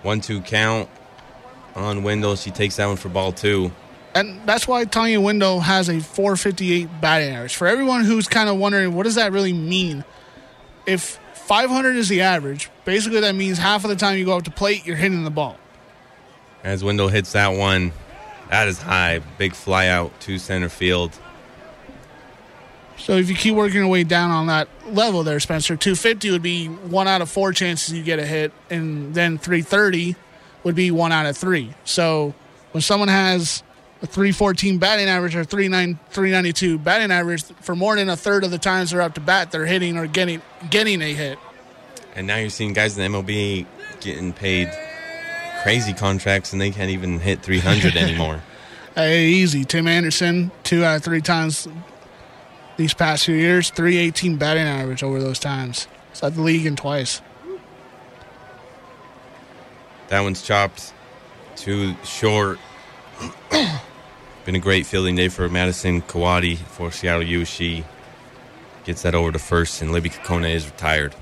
[0.02, 0.88] One two count
[1.74, 2.36] on Wendell.
[2.36, 3.72] She takes that one for ball two.
[4.14, 7.56] And that's why Tanya Wendell has a 458 batting average.
[7.56, 10.04] For everyone who's kind of wondering, what does that really mean?
[10.86, 14.44] If 500 is the average, basically that means half of the time you go up
[14.44, 15.58] to plate, you're hitting the ball.
[16.62, 17.92] As Wendell hits that one,
[18.48, 19.20] that is high.
[19.36, 21.18] Big fly out to center field.
[22.96, 26.42] So if you keep working your way down on that level there, Spencer, 250 would
[26.42, 30.16] be one out of four chances you get a hit, and then 330
[30.62, 31.74] would be one out of three.
[31.84, 32.34] So
[32.72, 33.62] when someone has
[34.04, 38.50] a 314 batting average or 39 392 batting average, for more than a third of
[38.50, 41.38] the times they're up to bat, they're hitting or getting getting a hit.
[42.14, 43.66] And now you're seeing guys in the MLB
[44.00, 44.70] getting paid
[45.62, 48.42] crazy contracts and they can't even hit 300 anymore.
[48.94, 49.64] Hey, easy.
[49.64, 51.66] Tim Anderson, two out of three times
[52.76, 55.88] these past few years, 318 batting average over those times.
[56.12, 57.20] It's led the league in twice.
[60.06, 60.92] That one's chopped
[61.56, 62.60] too short.
[64.44, 67.46] Been a great fielding day for Madison Kawadi for Seattle U.
[67.46, 67.82] She
[68.84, 71.14] gets that over to first, and Libby Kokona is retired.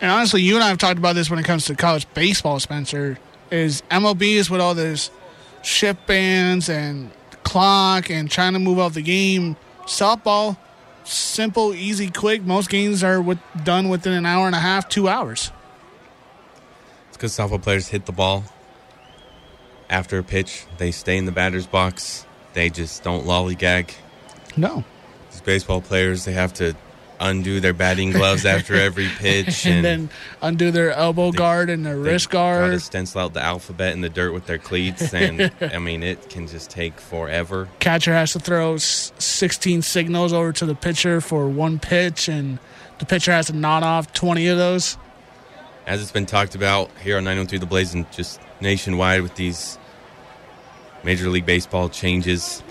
[0.00, 2.60] And honestly, you and I have talked about this when it comes to college baseball,
[2.60, 3.18] Spencer.
[3.50, 5.10] Is MLB is with all this
[5.62, 7.10] shift bands and
[7.42, 9.56] clock and trying to move up the game.
[9.82, 10.56] Softball,
[11.02, 12.42] simple, easy, quick.
[12.42, 15.50] Most games are with, done within an hour and a half, two hours.
[17.08, 18.44] It's because softball players hit the ball
[19.90, 20.64] after a pitch.
[20.78, 22.26] They stay in the batter's box.
[22.54, 23.90] They just don't lollygag.
[24.56, 24.84] No.
[25.30, 26.74] These baseball players, they have to
[27.20, 30.10] undo their batting gloves after every pitch, And, then
[30.40, 34.00] undo their elbow guard and their they wrist Try to stencil out the alphabet in
[34.00, 37.68] the dirt with their cleats, and I mean, it can just take forever.
[37.80, 42.58] Catcher has to throw 16 signals over to the pitcher for one pitch, and
[42.98, 44.96] the pitcher has to nod off 20 of those.
[45.86, 49.78] As it's been talked about here on 903 The Blaze and just nationwide with these
[51.04, 52.62] Major League Baseball changes,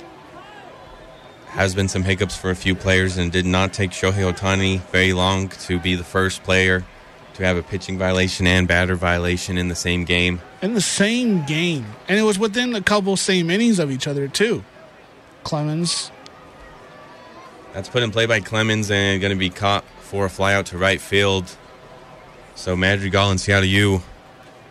[1.48, 5.14] has been some hiccups for a few players, and did not take Shohei Ohtani very
[5.14, 6.86] long to be the first player
[7.36, 10.42] to have a pitching violation and batter violation in the same game.
[10.62, 14.28] in the same game, and it was within a couple same innings of each other
[14.28, 14.64] too.
[15.44, 16.12] Clemens,
[17.74, 20.78] That's put in play by Clemens and going to be caught for a flyout to
[20.78, 21.56] right field.
[22.56, 24.02] So Madrigal and Seattle U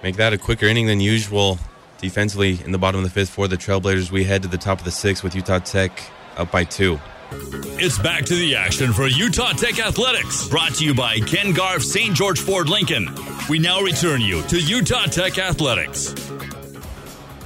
[0.03, 1.59] make that a quicker inning than usual
[1.99, 4.11] defensively in the bottom of the fifth for the Trailblazers.
[4.11, 6.03] We head to the top of the sixth with Utah Tech
[6.37, 7.01] up by two.
[7.33, 11.83] It's back to the action for Utah Tech Athletics, brought to you by Ken Garff,
[11.83, 12.15] St.
[12.15, 13.09] George Ford Lincoln.
[13.49, 16.15] We now return you to Utah Tech Athletics.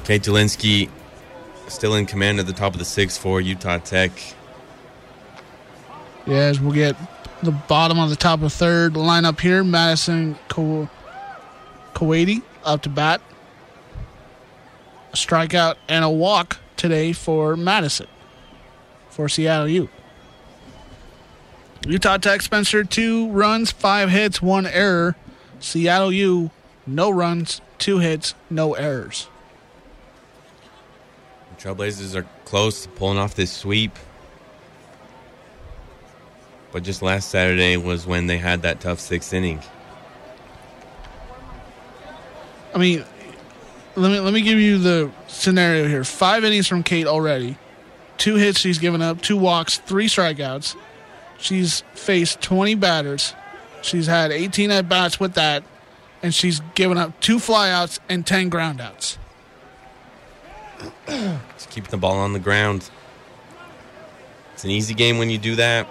[0.05, 0.90] Kate Dolinski
[1.68, 4.11] still in command at the top of the sixth for Utah Tech.
[6.26, 6.96] yeah, as we'll get
[7.42, 9.64] the bottom of the top of third lineup here.
[9.64, 10.88] Madison Ku-
[11.95, 13.20] Kuwaiti up to bat.
[15.12, 18.07] A strikeout and a walk today for Madison
[19.09, 19.88] for Seattle U.
[21.86, 25.16] Utah Tech Spencer two runs, five hits, one error.
[25.59, 26.51] Seattle U
[26.86, 29.28] no runs, two hits, no errors.
[31.57, 33.97] The Trailblazers are close to pulling off this sweep.
[36.72, 39.61] But just last Saturday was when they had that tough sixth inning.
[42.75, 43.05] I mean,
[43.97, 46.05] let me let me give you the scenario here.
[46.05, 47.57] Five innings from Kate already.
[48.16, 50.77] Two hits she's given up, two walks, three strikeouts.
[51.39, 53.35] She's faced 20 batters.
[53.83, 55.64] She's had 18 at bats with that,
[56.23, 59.16] and she's given up two flyouts and 10 groundouts.
[61.07, 62.91] Just keep the ball on the ground.
[64.53, 65.89] It's an easy game when you do that.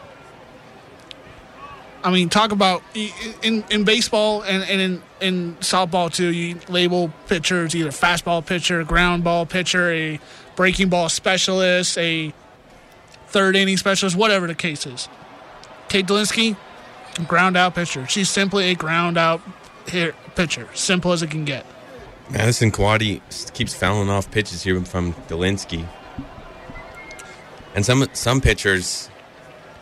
[2.03, 6.31] I mean, talk about in in baseball and, and in in softball too.
[6.31, 10.19] You label pitchers either fastball pitcher, ground ball pitcher, a
[10.55, 12.33] breaking ball specialist, a
[13.27, 15.09] third inning specialist, whatever the case is.
[15.89, 16.55] Kate Dolinski,
[17.27, 18.07] ground out pitcher.
[18.07, 19.41] She's simply a ground out
[19.87, 20.67] hit pitcher.
[20.73, 21.65] Simple as it can get.
[22.29, 23.21] Madison Kawadi
[23.53, 25.87] keeps fouling off pitches here from Dolinski.
[27.75, 29.09] And some some pitchers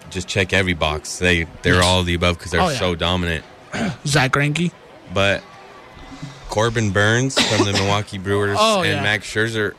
[0.10, 1.20] just check every box.
[1.20, 1.84] They they're Yes.
[1.86, 2.80] all the above because they're Oh, yeah.
[2.80, 3.44] so dominant.
[4.06, 4.72] Zack Greinke.
[5.14, 5.44] But
[6.50, 9.04] Corbin Burnes from the Milwaukee Brewers Oh, and yeah.
[9.04, 9.74] Max Scherzer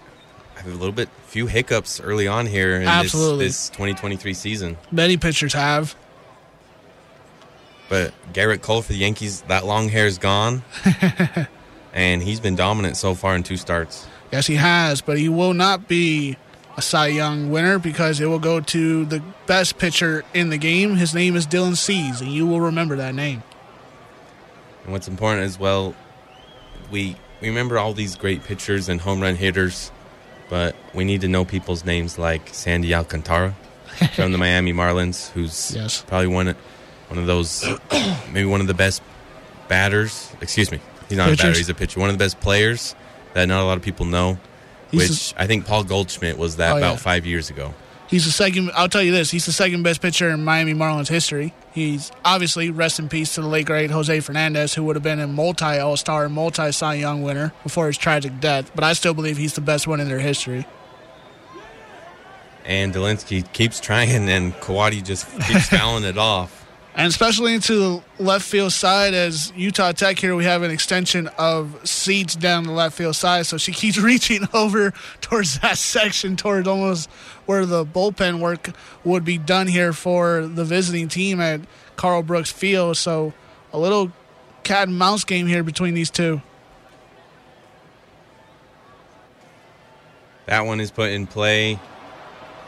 [0.56, 3.46] have a little bit few hiccups early on here in this, Absolutely.
[3.46, 4.76] this 2023 season.
[4.90, 5.94] Many pitchers have.
[7.88, 10.62] But Gerrit Cole for the Yankees, that long hair is gone.
[11.94, 14.06] and he's been dominant so far in two starts.
[14.30, 16.36] Yes, he has, but he will not be
[16.78, 20.94] a Cy Young winner because it will go to the best pitcher in the game.
[20.94, 23.42] His name is Dylan Cease, and you will remember that name.
[24.84, 25.94] And what's important as well,
[26.90, 29.90] we we remember all these great pitchers and home run hitters,
[30.48, 33.54] but we need to know people's names like Sandy Alcantara
[34.14, 36.02] from the Miami Marlins, who's Yes.
[36.06, 36.56] probably one of,
[37.08, 37.64] one of those
[38.32, 39.02] maybe one of the best
[39.66, 40.30] batters.
[40.40, 41.98] Excuse me, he's not a batter; he's a pitcher.
[41.98, 42.94] One of the best players
[43.34, 44.38] that not a lot of people know.
[44.90, 46.96] He's which I think Paul Goldschmidt was that Oh, about yeah.
[46.96, 47.74] five years ago.
[48.08, 48.70] He's the second.
[48.74, 51.52] I'll tell you this: he's the second best pitcher in Miami Marlins history.
[51.74, 55.20] He's obviously rest in peace to the late great Jose Fernandez, who would have been
[55.20, 58.70] a multi All Star, multi Cy Young winner before his tragic death.
[58.74, 60.66] But I still believe he's the best one in their history.
[62.64, 66.66] And Dolinski keeps trying, and Kawadi just keeps fouling it off.
[66.98, 71.28] And especially into the left field side, as Utah Tech here, we have an extension
[71.38, 73.46] of seats down the left field side.
[73.46, 77.08] So she keeps reaching over towards that section, towards almost
[77.46, 78.72] where the bullpen work
[79.04, 81.60] would be done here for the visiting team at
[81.94, 82.96] Carl Brooks Field.
[82.96, 83.32] So
[83.72, 84.10] a little
[84.64, 86.42] cat and mouse game here between these two.
[90.46, 91.78] That one is put in play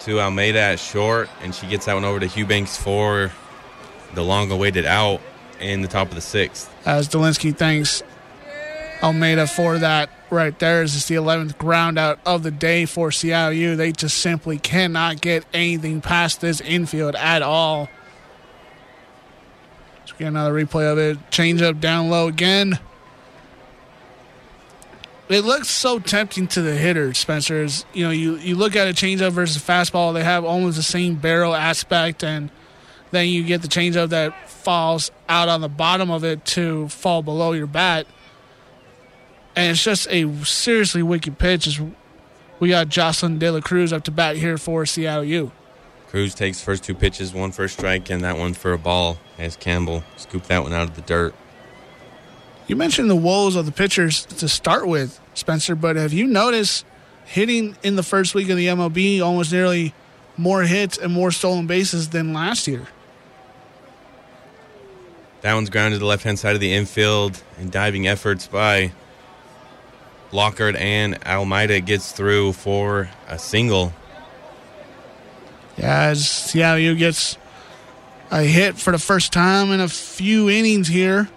[0.01, 3.33] to Almeida at short, and she gets that one over to Eubanks for
[4.15, 5.21] the long awaited out
[5.61, 6.73] in the top of the sixth.
[6.87, 8.03] As Dolinski thanks
[9.03, 10.83] Almeida for that right there.
[10.83, 13.77] This is the 11th ground out of the day for Seattle U.
[13.77, 17.89] They just simply cannot get anything past this infield at all.
[20.01, 21.31] Let's get another replay of it.
[21.31, 22.79] Change up down low again.
[25.29, 27.67] It looks so tempting to the hitter, Spencer.
[27.93, 30.83] You know, you, you look at a changeup versus a fastball, they have almost the
[30.83, 32.51] same barrel aspect, and
[33.11, 37.23] then you get the changeup that falls out on the bottom of it to fall
[37.23, 38.07] below your bat.
[39.57, 41.67] And it's just a seriously wicked pitch.
[41.67, 41.81] As
[42.61, 45.53] we got Jocelyn De La Cruz up to bat here for Seattle U.
[46.09, 49.19] Cruz takes first two pitches, one for a strike, and that one for a ball
[49.39, 51.35] as Campbell scooped that one out of the dirt.
[52.67, 56.85] You mentioned the woes of the pitchers to start with, Spencer, but have you noticed
[57.25, 59.95] hitting in the first week of the MLB almost nearly
[60.37, 62.87] more hits and more stolen bases than last year?
[65.43, 68.93] That one's grounded to the left hand side of the infield, and diving efforts by
[70.33, 73.93] Lockhart and Almeida gets through for a single.
[75.77, 77.39] Yeah, as Seattle gets
[78.31, 81.29] a hit for the first time in a few innings here.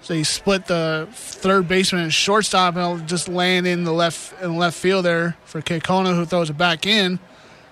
[0.00, 4.42] So he split the third baseman and shortstop, and it'll just land in the left
[4.42, 7.20] in left field there for Kekona, who throws it back in.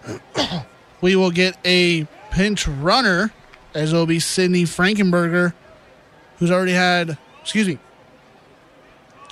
[1.01, 3.33] we will get a pinch runner,
[3.75, 5.53] as it'll be Sidney Frankenberger,
[6.39, 7.19] who's already had.
[7.43, 7.79] Excuse me.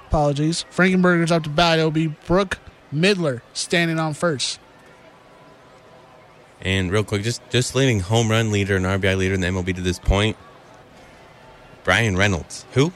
[0.07, 0.64] Apologies.
[0.74, 1.78] Frankenberger's up to bat.
[1.78, 2.59] It'll be Brooke
[2.93, 4.59] Midler standing on first.
[6.61, 9.74] And real quick, just just leading home run leader and RBI leader in the MLB
[9.76, 10.36] to this point,
[11.84, 12.66] Bryan Reynolds.
[12.72, 12.93] Who?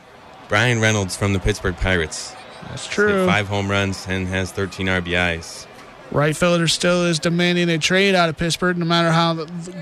[0.49, 2.35] Bryan Reynolds from the Pittsburgh Pirates.
[2.69, 3.27] That's true.
[3.27, 5.67] Five home runs and has 13 RBIs.
[6.13, 9.33] Right fielder still is demanding a trade out of Pittsburgh, no matter how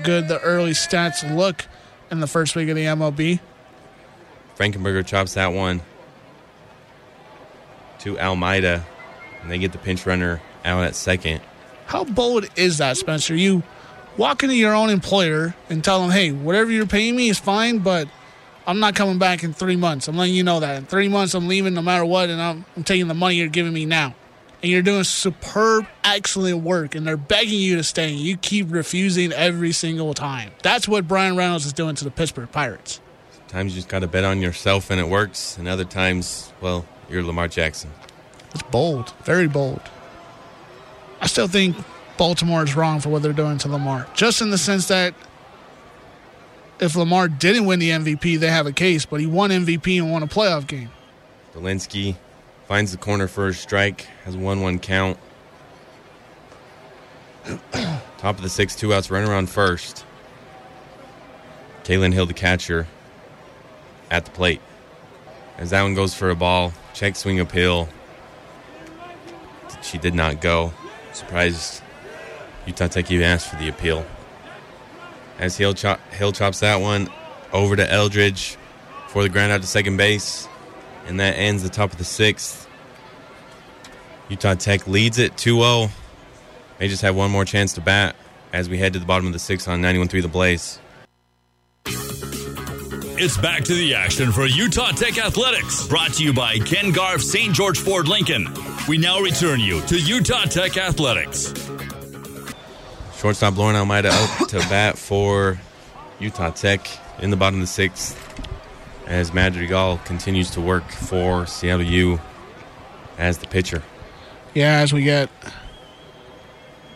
[0.03, 1.65] good the early stats look
[2.09, 3.41] in the first week of the MLB.
[4.57, 5.81] Frankenberger chops that one
[7.99, 8.85] to Almeida,
[9.41, 11.41] and they get the pinch runner out at second.
[11.87, 13.35] How bold is that, Spencer?
[13.35, 13.61] You
[14.15, 17.79] walk into your own employer and tell them, hey, whatever you're paying me is fine,
[17.79, 18.07] but
[18.65, 20.07] I'm not coming back in three months.
[20.07, 20.77] I'm letting you know that.
[20.77, 23.49] In three months, I'm leaving no matter what, and I'm, I'm taking the money you're
[23.49, 24.15] giving me now.
[24.61, 28.09] And you're doing superb, excellent work, and they're begging you to stay.
[28.11, 30.51] and You keep refusing every single time.
[30.61, 33.01] That's what Bryan Reynolds is doing to the Pittsburgh Pirates.
[33.47, 36.85] Times you just got to bet on yourself and it works, and other times, well,
[37.09, 37.89] you're Lamar Jackson.
[38.53, 39.81] It's bold, very bold.
[41.21, 41.75] I still think
[42.17, 44.07] Baltimore is wrong for what they're doing to Lamar.
[44.13, 45.13] Just in the sense that
[46.79, 50.11] if Lamar didn't win the MVP, they have a case, but he won MVP and
[50.11, 50.89] won a playoff game.
[51.53, 52.15] Dolinski
[52.71, 55.17] finds the corner for a strike, has 1 1 count.
[58.17, 60.05] Top of the sixth, two outs, runner on first.
[61.83, 62.87] Kaylin Hill, the catcher,
[64.09, 64.61] at the plate.
[65.57, 67.89] As that one goes for a ball, check swing uphill.
[69.81, 70.71] She did not go.
[71.11, 71.81] Surprised
[72.65, 74.05] Utah Tech even asked for the appeal.
[75.39, 75.73] As Hill,
[76.11, 77.09] Hill chops that one
[77.51, 78.55] over to Eldridge
[79.09, 80.47] for the ground out to second base.
[81.07, 82.67] And that ends the top of the sixth.
[84.29, 85.89] Utah Tech leads it 2 0.
[86.77, 88.15] They just have one more chance to bat
[88.53, 90.79] as we head to the bottom of the sixth on 91 3 The Blaze.
[93.23, 95.87] It's back to the action for Utah Tech Athletics.
[95.87, 97.53] Brought to you by Ken Garff, St.
[97.53, 98.47] George Ford Lincoln.
[98.87, 101.53] We now return you to Utah Tech Athletics.
[103.17, 105.59] Shortstop Lauren Almeida up to bat for
[106.19, 106.87] Utah Tech
[107.19, 108.17] in the bottom of the sixth
[109.07, 112.19] as Madrigal continues to work for Seattle U
[113.17, 113.83] as the pitcher.
[114.53, 115.29] Yeah, as we get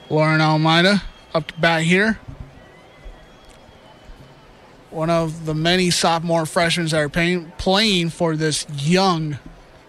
[0.10, 1.02] Lauren Almeida
[1.34, 2.20] up to bat here.
[4.90, 9.38] One of the many sophomore freshmen that are playing, playing for this young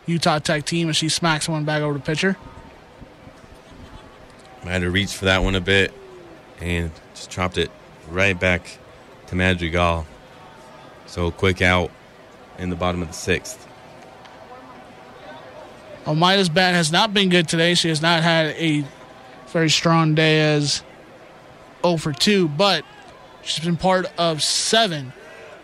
[0.06, 2.36] Utah Tech team as she smacks one back over the pitcher.
[4.64, 5.92] I had to reach for that one a bit
[6.60, 7.70] and just chopped it
[8.10, 8.78] right back
[9.28, 10.06] to Madrigal.
[11.06, 11.92] So quick out
[12.58, 13.66] in the bottom of the sixth.
[16.06, 17.74] Almeida's bat has not been good today.
[17.74, 18.84] She has not had a
[19.48, 20.82] very strong day as
[21.82, 22.84] 0 for 2, but
[23.42, 25.12] she's been part of seven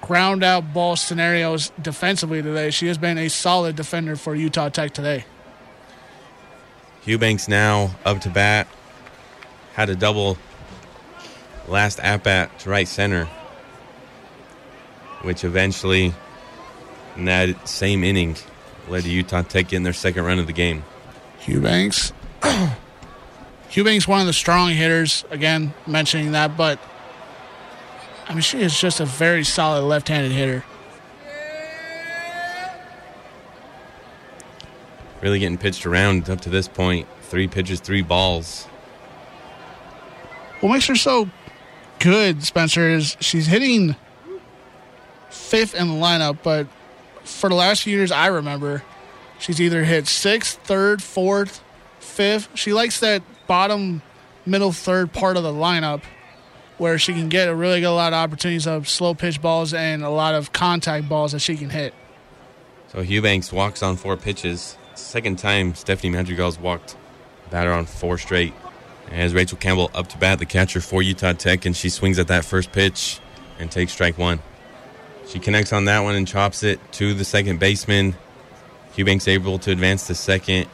[0.00, 2.70] ground out ball scenarios defensively today.
[2.70, 5.24] She has been a solid defender for Utah Tech today.
[7.04, 8.68] Eubanks now up to bat.
[9.74, 10.36] Had a double
[11.66, 13.26] last at bat to right center,
[15.22, 16.12] which eventually,
[17.16, 18.36] in that same inning,
[18.88, 20.84] led to Utah Tech getting their second run of the game.
[21.46, 22.12] Eubanks.
[23.72, 25.24] Eubanks, one of the strong hitters.
[25.30, 26.78] Again, mentioning that, but
[28.28, 30.64] I mean, she is just a very solid left-handed hitter.
[35.20, 37.06] Really getting pitched around up to this point.
[37.22, 38.64] Three pitches, three balls.
[40.60, 41.28] What makes her so
[41.98, 43.96] good, Spencer, is she's hitting
[45.30, 46.66] fifth in the lineup, but
[47.24, 48.82] for the last few years I remember,
[49.38, 51.62] she's either hit sixth, third, fourth,
[52.00, 52.48] fifth.
[52.54, 54.02] She likes that bottom,
[54.46, 56.02] middle, third part of the lineup
[56.78, 60.02] where she can get a really good lot of opportunities of slow pitch balls and
[60.02, 61.94] a lot of contact balls that she can hit.
[62.88, 64.76] So Eubanks walks on four pitches.
[64.94, 66.96] Second time Stephanie Madrigal's walked
[67.50, 68.52] batter on four straight.
[69.10, 72.28] As Rachel Campbell up to bat, the catcher for Utah Tech, and she swings at
[72.28, 73.20] that first pitch
[73.58, 74.40] and takes strike one.
[75.32, 78.14] She connects on that one and chops it to the second baseman.
[78.96, 80.68] Eubanks able to advance to second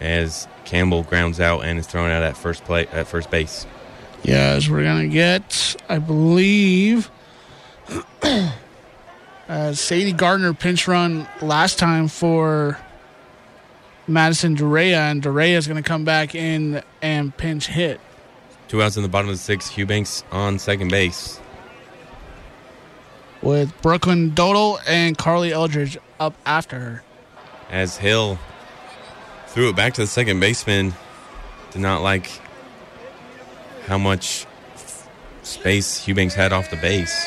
[0.00, 3.66] as Campbell grounds out and is thrown out at first play at first base.
[4.22, 7.10] Yeah, as we're gonna get, I believe,
[8.22, 12.78] uh, Sadie Gardner pinch run last time for
[14.06, 18.00] Madison Durea, and Durea is gonna come back in and pinch hit.
[18.68, 19.76] Two outs in the bottom of the sixth.
[19.76, 21.38] Eubanks on second base.
[23.42, 27.02] With Brooklyn Dodal and Carly Eldridge up after her.
[27.70, 28.38] As Hill
[29.46, 30.94] threw it back to the second baseman,
[31.70, 32.28] did not like
[33.86, 34.46] how much
[35.42, 37.26] space Eubanks had off the base.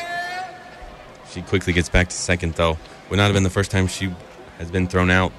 [1.30, 2.76] She quickly gets back to second, though.
[3.08, 4.12] Would not have been the first time she
[4.58, 5.32] has been thrown out.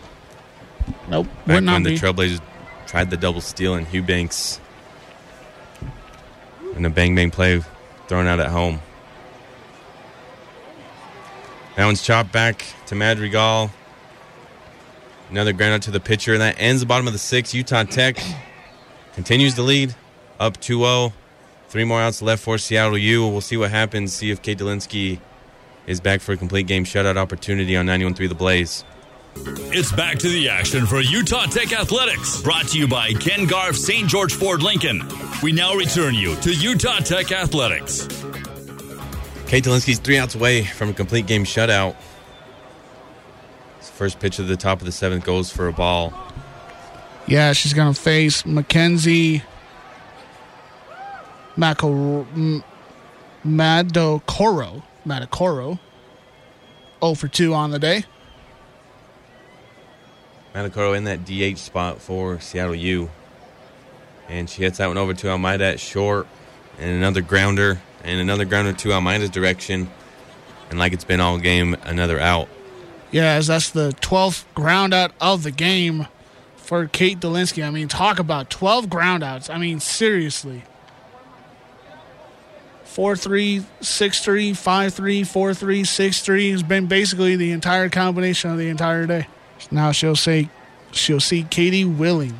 [1.07, 1.97] Nope, Back would not when be.
[1.97, 2.41] the Trailblazers
[2.87, 4.59] tried the double steal and Eubanks
[6.75, 7.61] and a bang bang play
[8.07, 8.79] thrown out at home.
[11.75, 13.71] That one's chopped back to Madrigal.
[15.29, 17.55] Another ground out to the pitcher, and that ends the bottom of the sixth.
[17.55, 18.21] Utah Tech
[19.15, 19.95] continues to lead,
[20.39, 21.13] up 2 0.
[21.69, 23.27] Three more outs left for Seattle U.
[23.27, 24.13] We'll see what happens.
[24.13, 25.19] See if Kate Dolinski
[25.87, 28.83] is back for a complete game shutout opportunity on 91 3 The Blaze.
[29.35, 32.41] It's back to the action for Utah Tech Athletics.
[32.43, 34.07] Brought to you by Ken Garff, St.
[34.07, 35.01] George Ford Lincoln.
[35.41, 38.07] We now return you to Utah Tech Athletics.
[39.47, 41.95] Kate Dolinski's three outs away from a complete game shutout.
[43.79, 46.13] His first pitch of the top of the seventh goes for a ball.
[47.27, 49.43] Yeah, she's gonna face Mackenzie
[51.55, 52.63] Mako M-
[53.45, 54.81] Madokoro.
[55.05, 55.79] Madokoro.
[57.01, 58.05] 0 for 2 on the day.
[60.55, 63.09] Manacoro in that DH spot for Seattle U.
[64.29, 66.27] And she hits that one over to Almeida at short.
[66.79, 67.81] And another grounder.
[68.03, 69.89] And another ground grounder to Almeida's direction.
[70.69, 72.49] And like it's been all game, another out.
[73.11, 76.07] Yeah, as that's the 12th ground out of the game
[76.55, 77.65] for Kate Dolinski.
[77.65, 79.49] I mean, talk about 12 ground outs.
[79.49, 80.63] I mean, seriously.
[82.83, 87.89] Four three six three five three four three six three has been basically the entire
[87.89, 89.25] combination of the entire day.
[89.71, 90.49] Now she'll say
[90.91, 92.37] she'll see Katie Willing.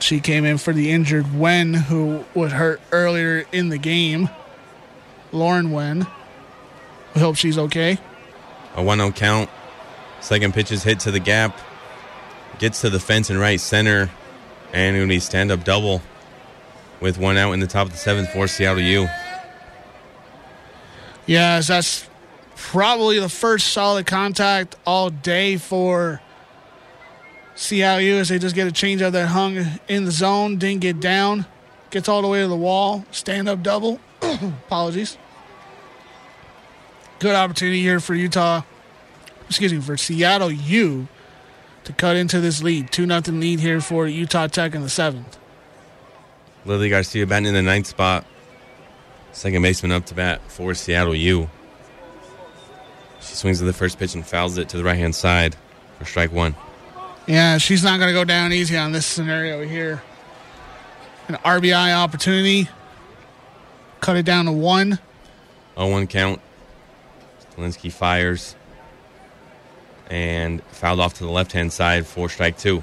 [0.00, 4.28] She came in for the injured Wen, who was hurt earlier in the game.
[5.32, 6.06] Lauren Wen.
[7.14, 7.98] We hope she's okay.
[8.76, 9.50] A 1 0 count.
[10.20, 11.58] Second pitch is hit to the gap.
[12.58, 14.10] Gets to the fence in right center.
[14.72, 16.02] And it'll be stand up double
[17.00, 19.08] with one out in the top of the seventh for Seattle U.
[21.26, 22.08] Yes, that's
[22.56, 26.20] probably the first solid contact all day for
[27.60, 30.80] Seattle U as they just get a change of that hung in the zone, didn't
[30.80, 31.44] get down,
[31.90, 34.00] gets all the way to the wall, stand up double.
[34.22, 35.18] Apologies.
[37.18, 38.62] Good opportunity here for Utah,
[39.46, 41.06] excuse me, for Seattle U
[41.84, 42.90] to cut into this lead.
[42.92, 45.38] 2 0 lead here for Utah Tech in the seventh.
[46.64, 48.24] Lily Garcia batting in the ninth spot.
[49.32, 51.50] Second baseman up to bat for Seattle U.
[53.20, 55.56] She swings to the first pitch and fouls it to the right hand side
[55.98, 56.56] for strike one.
[57.30, 60.02] Yeah, she's not going to go down easy on this scenario here.
[61.28, 62.68] An RBI opportunity.
[64.00, 64.98] Cut it down to one.
[65.76, 66.40] 0 1 count.
[67.54, 68.56] Stilinski fires
[70.10, 72.82] and fouled off to the left hand side for strike two.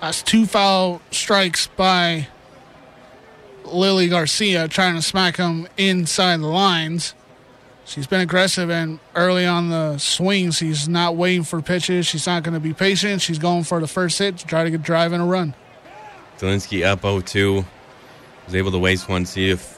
[0.00, 2.26] That's two foul strikes by
[3.64, 7.14] Lily Garcia trying to smack him inside the lines.
[7.90, 12.06] She's been aggressive and early on the swings, she's not waiting for pitches.
[12.06, 13.20] She's not going to be patient.
[13.20, 15.56] She's going for the first hit to try to get drive and a run.
[16.38, 17.64] Stilinski up 0 2.
[18.46, 19.76] Was able to waste one, see if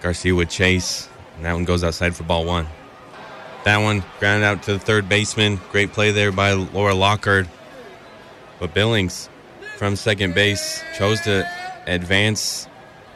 [0.00, 1.06] Garcia would chase.
[1.36, 2.66] And that one goes outside for ball one.
[3.64, 5.60] That one grounded out to the third baseman.
[5.70, 7.46] Great play there by Laura Lockhart.
[8.58, 9.28] But Billings
[9.76, 11.46] from second base chose to
[11.86, 12.68] advance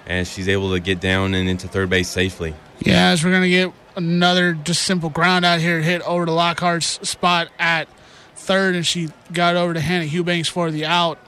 [0.07, 2.55] and she's able to get down and into third base safely.
[2.81, 6.33] Yeah, as we're going to get another just simple ground out here, hit over to
[6.33, 7.89] Lockhart's spot at
[8.35, 11.19] third, and she got over to Hannah Eubanks for the out.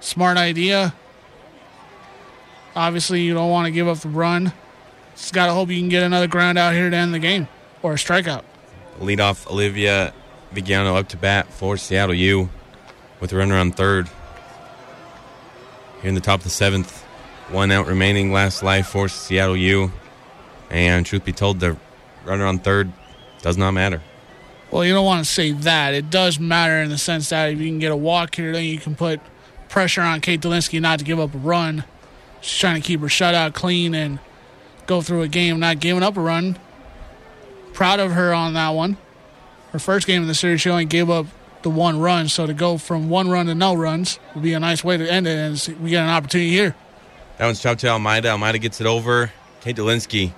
[0.00, 0.94] Smart idea.
[2.76, 4.52] Obviously, you don't want to give up the run.
[5.16, 7.48] Just got to hope you can get another ground out here to end the game
[7.82, 8.42] or a strikeout.
[9.00, 10.12] Leadoff Olivia
[10.52, 12.48] Vigiano up to bat for Seattle U
[13.20, 14.08] with a runner on third.
[16.00, 17.02] Here in the top of the seventh,
[17.48, 19.90] one out remaining, last life for Seattle U.
[20.74, 21.76] And truth be told, the
[22.24, 22.92] runner on third
[23.42, 24.02] does not matter.
[24.72, 25.94] Well, you don't want to say that.
[25.94, 28.64] It does matter in the sense that if you can get a walk here, then
[28.64, 29.20] you can put
[29.68, 31.84] pressure on Kate Dolinski not to give up a run.
[32.40, 34.18] She's trying to keep her shutout clean and
[34.86, 36.58] go through a game not giving up a run.
[37.72, 38.96] Proud of her on that one.
[39.70, 41.26] Her first game in the series, she only gave up
[41.62, 42.26] the one run.
[42.28, 45.08] So to go from one run to no runs would be a nice way to
[45.08, 45.38] end it.
[45.38, 46.74] And we get an opportunity here.
[47.38, 48.30] That one's chopped to Almeida.
[48.30, 49.32] Almeida gets it over.
[49.60, 50.32] Kate Dolinski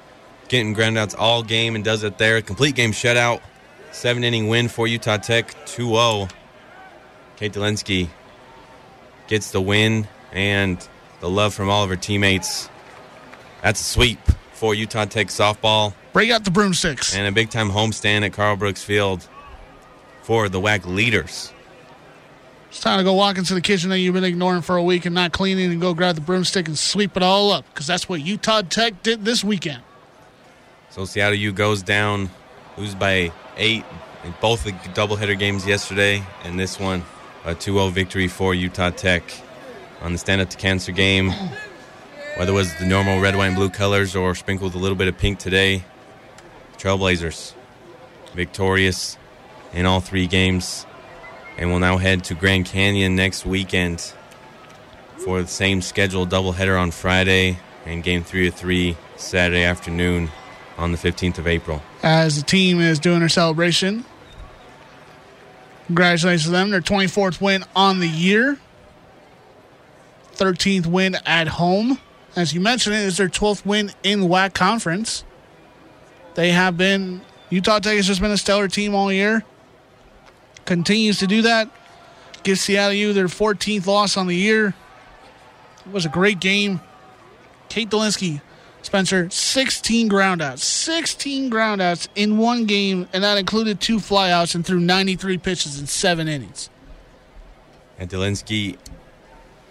[0.48, 2.40] getting groundouts all game and does it there.
[2.42, 3.40] Complete game shutout.
[3.92, 6.28] Seven inning win for Utah Tech 2 0.
[7.36, 8.08] Kate Dolinski
[9.28, 10.86] gets the win and
[11.20, 12.68] the love from all of her teammates.
[13.62, 14.18] That's a sweep
[14.52, 15.94] for Utah Tech softball.
[16.12, 17.14] Break out the broomsticks.
[17.14, 19.26] And a big time homestand at Carl Brooks Field
[20.22, 21.52] for the WAC leaders.
[22.68, 25.06] It's time to go walk into the kitchen that you've been ignoring for a week
[25.06, 28.08] and not cleaning and go grab the broomstick and sweep it all up because that's
[28.08, 29.82] what Utah Tech did this weekend.
[30.96, 32.30] So Seattle U goes down,
[32.78, 33.84] lose by eight
[34.24, 37.04] in both the doubleheader games yesterday and this one,
[37.44, 39.22] a 2 0 victory for Utah Tech
[40.00, 41.32] on the stand up to cancer game.
[42.38, 45.06] Whether it was the normal red, white, and blue colors or sprinkled a little bit
[45.06, 45.84] of pink today,
[46.78, 47.52] Trailblazers
[48.32, 49.18] victorious
[49.74, 50.86] in all three games
[51.58, 54.14] and we'll now head to Grand Canyon next weekend
[55.18, 60.30] for the same scheduled doubleheader on Friday and game three of three Saturday afternoon
[60.78, 61.82] on the 15th of April.
[62.02, 64.04] As the team is doing their celebration,
[65.86, 66.70] congratulations to them.
[66.70, 68.58] Their 24th win on the year,
[70.34, 71.98] 13th win at home.
[72.34, 75.24] As you mentioned, it is their 12th win in the WAC conference.
[76.34, 79.44] They have been, Utah Tech has just been a stellar team all year
[80.66, 81.70] continues to do that.
[82.42, 84.74] Gives Seattle U their 14th loss on the year.
[85.86, 86.80] It was a great game.
[87.68, 88.40] Kate Dolinski,
[88.86, 90.60] Spencer, 16 groundouts.
[90.60, 95.86] 16 groundouts in one game, and that included two flyouts and threw 93 pitches in
[95.86, 96.70] seven innings.
[97.98, 98.78] And Dolinski,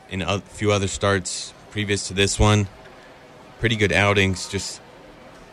[0.10, 2.68] in a few other starts previous to this one,
[3.60, 4.82] pretty good outings, just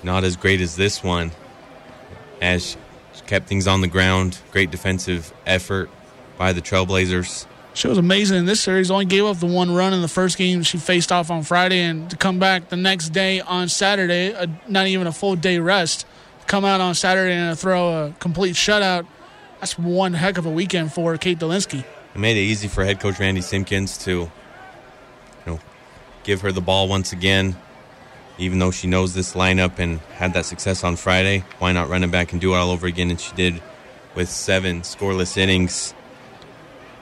[0.03, 1.31] not as great as this one.
[2.41, 2.77] As
[3.27, 4.41] kept things on the ground.
[4.51, 5.89] Great defensive effort
[6.37, 7.47] by the Trailblazers.
[7.75, 8.91] She was amazing in this series.
[8.91, 11.81] Only gave up the one run in the first game she faced off on Friday,
[11.81, 15.59] and to come back the next day on Saturday, uh, not even a full day
[15.59, 16.07] rest,
[16.47, 19.07] come out on Saturday and throw a complete shutout.
[19.61, 21.85] That's one heck of a weekend for Kate Dolinski.
[22.15, 24.31] It made it easy for head coach Randy Simkins to, you
[25.47, 25.61] know,
[26.25, 27.57] give her the ball once again.
[28.39, 32.03] Even though she knows this lineup and had that success on Friday, why not run
[32.03, 33.11] it back and do it all over again?
[33.11, 33.63] And she did
[34.15, 35.95] with seven scoreless innings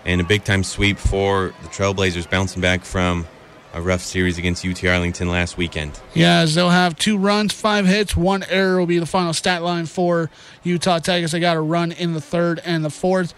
[0.05, 3.27] and a big time sweep for the Trailblazers, bouncing back from
[3.73, 5.99] a rough series against UT Arlington last weekend.
[6.15, 9.63] Yeah, as they'll have two runs, five hits, one error will be the final stat
[9.63, 10.31] line for
[10.65, 13.35] Utah Tech as they got a run in the third and the fourth.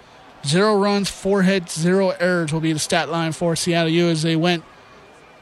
[0.47, 4.22] Zero runs, four hits, zero errors will be the stat line for Seattle U as
[4.22, 4.64] they went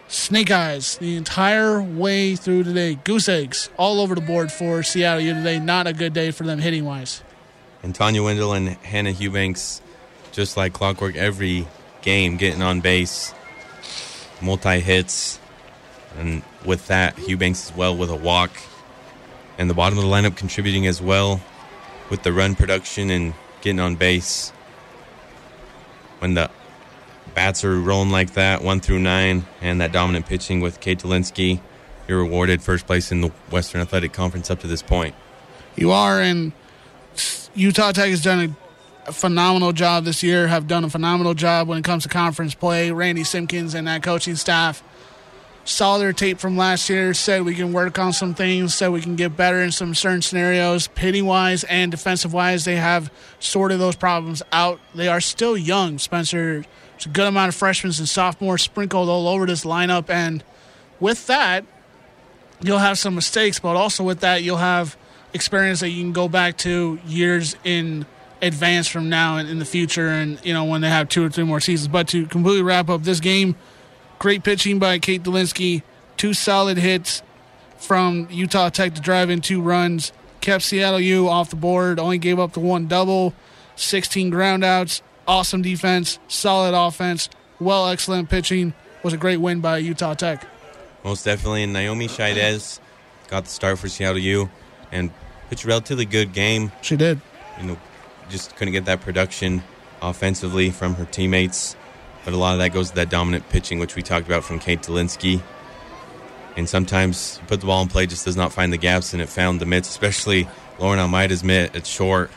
[0.08, 2.96] snake eyes the entire way through today.
[2.96, 5.58] Goose eggs all over the board for Seattle U today.
[5.58, 7.22] Not a good day for them hitting wise.
[7.82, 9.80] And Tanya Wendell and Hannah Eubanks
[10.32, 11.66] just like clockwork every
[12.02, 13.34] game, getting on base,
[14.40, 15.38] multi hits,
[16.18, 18.50] and with that, Eubanks as well with a walk,
[19.58, 21.40] and the bottom of the lineup contributing as well
[22.08, 24.50] with the run production and getting on base.
[26.18, 26.50] When the
[27.34, 31.60] bats are rolling like that, one through nine, and that dominant pitching with Kate Dolinski,
[32.08, 35.14] you're rewarded first place in the Western Athletic Conference up to this point.
[35.76, 36.52] You are, and
[37.54, 38.56] Utah Tech has done a
[39.06, 42.54] a phenomenal job this year, have done a phenomenal job when it comes to conference
[42.54, 42.90] play.
[42.90, 44.82] Randy Simkins and that coaching staff
[45.64, 49.00] saw their tape from last year, said we can work on some things, said we
[49.00, 52.64] can get better in some certain scenarios, pitting wise and defensive wise.
[52.64, 54.80] They have sorted those problems out.
[54.94, 56.64] They are still young, Spencer.
[56.96, 60.10] It's a good amount of freshmen and sophomores sprinkled all over this lineup.
[60.10, 60.44] And
[60.98, 61.64] with that,
[62.60, 64.96] you'll have some mistakes, but also with that, you'll have
[65.32, 68.04] experience that you can go back to years in
[68.42, 71.30] advance from now and in the future, and you know when they have two or
[71.30, 71.88] three more seasons.
[71.88, 73.56] But to completely wrap up this game,
[74.18, 75.82] great pitching by Kate Dolinski,
[76.16, 77.22] two solid hits
[77.78, 82.18] from Utah Tech to drive in two runs, kept Seattle U off the board, only
[82.18, 83.34] gave up the one double,
[83.76, 88.74] 16 groundouts, awesome defense, solid offense, well excellent pitching.
[89.02, 90.46] Was a great win by Utah Tech.
[91.02, 92.80] Most definitely, and Naomi Scheidez
[93.28, 94.50] got the start for Seattle U
[94.92, 95.10] and
[95.48, 96.70] pitched a relatively good game.
[96.82, 97.18] She did.
[97.58, 97.78] You know,
[98.30, 99.62] just couldn't get that production
[100.00, 101.76] offensively from her teammates.
[102.24, 104.58] But a lot of that goes to that dominant pitching, which we talked about from
[104.58, 105.42] Kate Dolinski.
[106.56, 109.22] And sometimes you put the ball in play, just does not find the gaps, and
[109.22, 110.48] it found the mitts, especially
[110.78, 112.30] Lauren Almeida's mitt at short.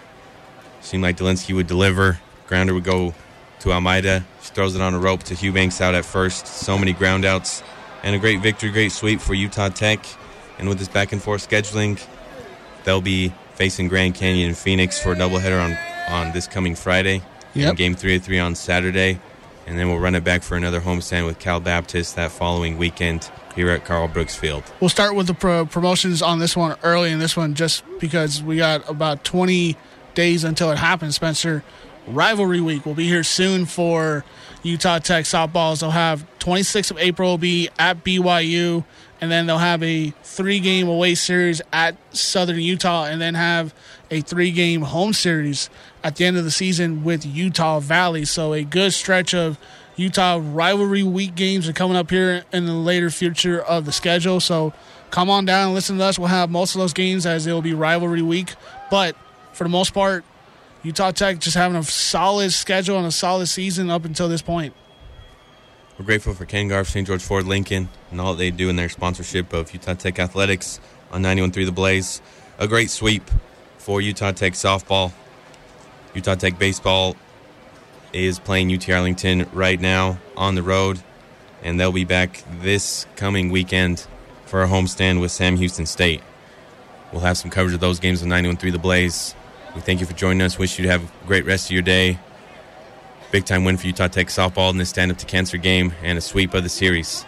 [0.82, 2.20] Seemed like Dolinski would deliver.
[2.48, 3.14] Grounder would go
[3.60, 4.26] to Almeida.
[4.42, 6.48] She throws it on a rope to Eubanks out at first.
[6.48, 7.64] So many groundouts.
[8.04, 10.06] And a great victory, great sweep for Utah Tech.
[10.60, 12.06] And with this back and forth scheduling,
[12.84, 15.78] they'll be facing Grand Canyon and Phoenix for a doubleheader on,
[16.14, 17.22] on this coming Friday.
[17.56, 17.76] Yep.
[17.76, 19.20] game three of three on Saturday.
[19.68, 23.30] And then we'll run it back for another homestand with Cal Baptist that following weekend
[23.56, 24.64] here at Carl Brooks Field.
[24.82, 28.42] We'll start with the pro- promotions on this one early in this one just because
[28.44, 29.78] we got about 20
[30.16, 31.64] days until it happens, Spencer.
[32.08, 34.26] Rivalry week will be here soon for
[34.64, 35.80] Utah Tech softballs.
[35.80, 38.84] They'll have 26th of April will be at BYU
[39.24, 43.74] and then they'll have a three game away series at Southern Utah, and then have
[44.12, 45.70] a three game home series
[46.04, 48.26] at the end of the season with Utah Valley.
[48.26, 49.58] So a good stretch of
[49.96, 54.42] Utah rivalry week games are coming up here in the later future of the schedule.
[54.42, 54.74] So
[55.10, 56.20] come on down and listen to us.
[56.20, 58.56] We'll have most of those games as it will be rivalry week.
[58.92, 59.16] But
[59.54, 60.26] for the most part,
[60.84, 64.74] Utah Tech just having a solid schedule and a solid season up until this point.
[66.00, 67.06] We're grateful for Ken Garff, St.
[67.06, 70.80] George Ford Lincoln, and all they do in their sponsorship of Utah Tech Athletics
[71.12, 72.20] on 91.3 The Blaze.
[72.58, 73.30] A great sweep
[73.78, 75.12] for Utah Tech softball.
[76.16, 77.16] Utah Tech baseball
[78.12, 81.00] is playing UT Arlington right now on the road,
[81.62, 84.08] and they'll be back this coming weekend
[84.48, 86.24] for a homestand with Sam Houston State.
[87.12, 89.36] We'll have some coverage of those games on 91.3 The Blaze.
[89.76, 90.58] We thank you for joining us.
[90.58, 92.18] Wish you to have a great rest of your day.
[93.34, 96.20] Big time win for Utah Tech softball in this stand up to cancer game and
[96.20, 97.26] a sweep of the series.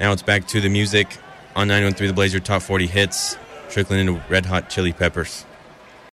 [0.00, 1.18] Now it's back to the music
[1.54, 3.36] on 913 The Blazer Top 40 Hits,
[3.68, 5.44] trickling into Red Hot Chili Peppers.